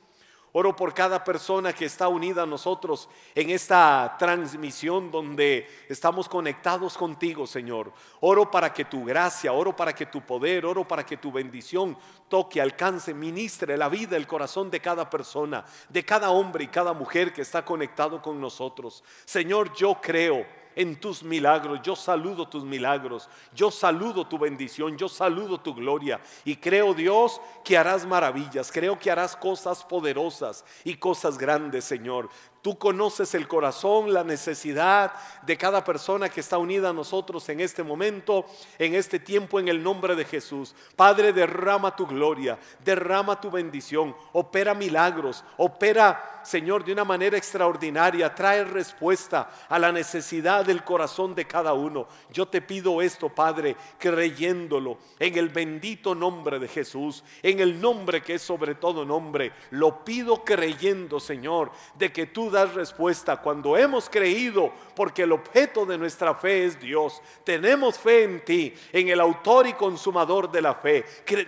Oro 0.59 0.75
por 0.75 0.93
cada 0.93 1.23
persona 1.23 1.73
que 1.73 1.85
está 1.85 2.09
unida 2.09 2.43
a 2.43 2.47
nosotros 2.47 3.09
en 3.33 3.51
esta 3.51 4.17
transmisión 4.19 5.09
donde 5.09 5.69
estamos 5.89 6.29
conectados 6.29 6.99
contigo, 6.99 7.47
Señor. 7.47 7.93
Oro 8.19 8.51
para 8.51 8.73
que 8.73 8.85
tu 8.85 9.05
gracia, 9.05 9.53
oro 9.53 9.77
para 9.77 9.95
que 9.95 10.07
tu 10.07 10.21
poder, 10.23 10.67
oro 10.67 10.83
para 10.83 11.07
que 11.07 11.17
tu 11.17 11.31
bendición 11.31 11.97
toque, 12.29 12.61
alcance, 12.61 13.15
ministre 13.15 13.77
la 13.77 13.89
vida, 13.89 14.17
el 14.17 14.27
corazón 14.27 14.69
de 14.69 14.81
cada 14.81 15.09
persona, 15.09 15.65
de 15.89 16.05
cada 16.05 16.31
hombre 16.31 16.65
y 16.65 16.67
cada 16.67 16.93
mujer 16.93 17.33
que 17.33 17.43
está 17.43 17.65
conectado 17.65 18.21
con 18.21 18.41
nosotros. 18.41 19.05
Señor, 19.27 19.73
yo 19.77 20.01
creo 20.03 20.45
en 20.79 20.95
tus 20.95 21.25
milagros. 21.25 21.81
Yo 21.83 21.97
saludo 21.97 22.49
tus 22.49 22.63
milagros. 22.63 23.29
Yo 23.53 23.69
saludo 23.71 24.29
tu 24.29 24.39
bendición. 24.39 24.97
Yo 24.97 25.09
saludo 25.09 25.59
tu 25.59 25.75
gloria. 25.75 26.21
Y 26.45 26.55
creo, 26.55 26.95
Dios, 26.95 27.41
que 27.65 27.77
harás 27.77 28.07
maravillas. 28.07 28.71
Creo 28.71 28.97
que 28.97 29.11
harás 29.11 29.35
cosas 29.35 29.85
poderosas 29.85 30.65
y 30.85 30.95
cosas 30.95 31.37
grandes, 31.37 31.85
Señor. 31.85 32.29
Tú 32.69 32.77
conoces 32.77 33.35
el 33.35 33.49
corazón, 33.49 34.13
la 34.13 34.23
necesidad 34.23 35.15
de 35.41 35.57
cada 35.57 35.83
persona 35.83 36.29
que 36.29 36.41
está 36.41 36.59
unida 36.59 36.91
a 36.91 36.93
nosotros 36.93 37.49
en 37.49 37.61
este 37.61 37.83
momento, 37.83 38.45
en 38.79 38.95
este 38.95 39.19
tiempo, 39.19 39.59
en 39.59 39.69
el 39.69 39.83
nombre 39.83 40.15
de 40.15 40.27
Jesús. 40.27 40.75
Padre, 40.95 41.33
derrama 41.33 41.97
tu 41.97 42.07
gloria, 42.07 42.59
derrama 42.85 43.41
tu 43.41 43.51
bendición, 43.51 44.15
opera 44.35 44.75
milagros, 44.75 45.43
opera, 45.57 46.43
Señor, 46.45 46.85
de 46.85 46.93
una 46.93 47.05
manera 47.05 47.39
extraordinaria, 47.39 48.35
trae 48.35 48.65
respuesta 48.65 49.51
a 49.67 49.79
la 49.79 49.91
necesidad 49.91 50.67
del 50.67 50.85
corazón 50.85 51.35
de 51.35 51.47
cada 51.47 51.73
uno. 51.73 52.07
Yo 52.31 52.47
te 52.47 52.61
pido 52.61 53.01
esto, 53.01 53.31
Padre, 53.31 53.77
creyéndolo 53.99 54.99
en 55.19 55.39
el 55.39 55.49
bendito 55.49 56.15
nombre 56.15 56.59
de 56.59 56.69
Jesús, 56.69 57.25
en 57.43 57.61
el 57.61 57.81
nombre 57.81 58.23
que 58.23 58.35
es 58.35 58.43
sobre 58.43 58.75
todo 58.75 59.07
nombre. 59.07 59.53
Lo 59.71 60.05
pido 60.05 60.45
creyendo, 60.45 61.19
Señor, 61.19 61.73
de 61.95 62.13
que 62.13 62.27
tú 62.27 62.51
das 62.51 62.58
respuesta 62.67 63.37
cuando 63.37 63.77
hemos 63.77 64.09
creído, 64.09 64.73
porque 64.95 65.23
el 65.23 65.33
objeto 65.33 65.87
de 65.87 65.99
nuestra 65.99 66.35
fe 66.35 66.65
es 66.65 66.79
Dios. 66.81 67.23
Tenemos 67.45 67.99
fe 67.99 68.25
en 68.25 68.45
ti, 68.45 68.75
en 68.93 69.09
el 69.09 69.21
autor 69.21 69.67
y 69.67 69.75
consumador 69.75 70.51
de 70.51 70.63
la 70.63 70.75
fe. 70.75 71.05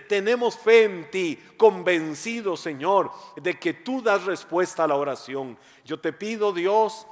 Tenemos 0.07 0.57
fe 0.57 0.85
en 0.85 1.09
ti, 1.11 1.37
convencido, 1.57 2.55
Señor, 2.55 3.11
de 3.35 3.59
que 3.59 3.73
tú 3.73 4.01
das 4.01 4.25
respuesta 4.25 4.83
a 4.83 4.87
la 4.87 4.95
oración. 4.95 5.57
Yo 5.85 5.99
te 5.99 6.13
pido, 6.13 6.53
Dios, 6.53 7.05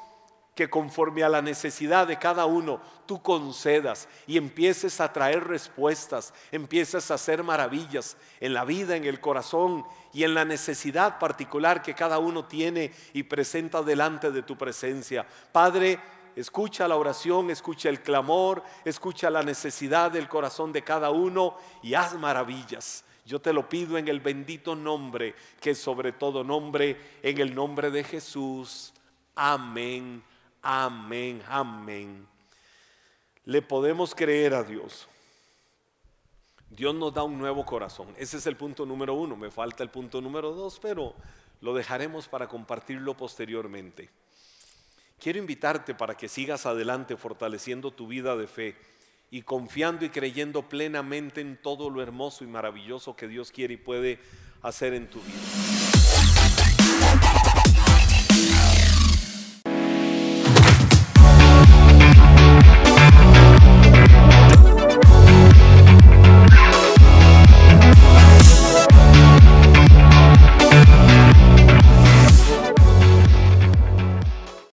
que 0.60 0.70
conforme 0.70 1.24
a 1.24 1.30
la 1.30 1.42
necesidad 1.42 2.06
de 2.06 2.20
cada 2.20 2.46
uno, 2.46 2.82
tú 3.06 3.22
concedas 3.22 4.10
y 4.28 4.36
empieces 4.36 5.00
a 5.00 5.14
traer 5.14 5.48
respuestas, 5.48 6.34
empieces 6.52 7.10
a 7.10 7.14
hacer 7.14 7.44
maravillas 7.44 8.18
en 8.42 8.54
la 8.54 8.66
vida, 8.66 8.98
en 8.98 9.06
el 9.06 9.22
corazón 9.22 9.86
y 10.14 10.24
en 10.24 10.34
la 10.34 10.46
necesidad 10.46 11.20
particular 11.20 11.82
que 11.82 11.94
cada 11.94 12.20
uno 12.20 12.46
tiene 12.46 12.92
y 13.14 13.24
presenta 13.24 13.82
delante 13.82 14.32
de 14.32 14.44
tu 14.44 14.58
presencia. 14.58 15.26
Padre, 15.52 16.00
escucha 16.36 16.88
la 16.88 16.96
oración, 16.96 17.50
escucha 17.50 17.90
el 17.90 18.02
clamor, 18.02 18.64
escucha 18.86 19.30
la 19.30 19.44
necesidad 19.44 20.12
del 20.12 20.28
corazón 20.28 20.72
de 20.72 20.84
cada 20.84 21.12
uno 21.12 21.56
y 21.84 21.94
haz 21.94 22.14
maravillas. 22.16 23.04
Yo 23.26 23.40
te 23.40 23.54
lo 23.54 23.70
pido 23.70 23.98
en 23.98 24.08
el 24.08 24.20
bendito 24.20 24.76
nombre, 24.76 25.36
que 25.62 25.76
sobre 25.76 26.12
todo 26.14 26.44
nombre, 26.44 27.20
en 27.22 27.38
el 27.40 27.54
nombre 27.54 27.92
de 27.92 28.04
Jesús. 28.04 28.94
Amén 29.36 30.24
Amén, 30.62 31.42
amén. 31.48 32.28
Le 33.46 33.62
podemos 33.62 34.14
creer 34.14 34.54
a 34.54 34.64
Dios. 34.64 35.08
Dios 36.70 36.94
nos 36.94 37.14
da 37.14 37.24
un 37.24 37.38
nuevo 37.38 37.66
corazón. 37.66 38.08
Ese 38.18 38.38
es 38.38 38.46
el 38.46 38.56
punto 38.56 38.86
número 38.86 39.14
uno. 39.14 39.36
Me 39.36 39.52
falta 39.52 39.84
el 39.84 39.90
punto 39.90 40.22
número 40.22 40.54
dos, 40.54 40.80
pero 40.80 41.16
lo 41.62 41.74
dejaremos 41.74 42.28
para 42.28 42.48
compartirlo 42.48 43.18
posteriormente. 43.18 44.10
Quiero 45.20 45.40
invitarte 45.40 45.96
para 45.96 46.16
que 46.16 46.30
sigas 46.30 46.66
adelante 46.66 47.18
fortaleciendo 47.18 47.92
tu 47.92 48.08
vida 48.08 48.38
de 48.38 48.48
fe 48.48 48.76
y 49.32 49.42
confiando 49.42 50.06
y 50.06 50.10
creyendo 50.10 50.64
plenamente 50.64 51.42
en 51.42 51.58
todo 51.62 51.90
lo 51.90 52.02
hermoso 52.02 52.44
y 52.44 52.48
maravilloso 52.48 53.16
que 53.16 53.28
Dios 53.28 53.52
quiere 53.52 53.74
y 53.74 53.78
puede 53.78 54.20
hacer 54.62 54.94
en 54.94 55.10
tu 55.10 55.20
vida. 55.20 55.79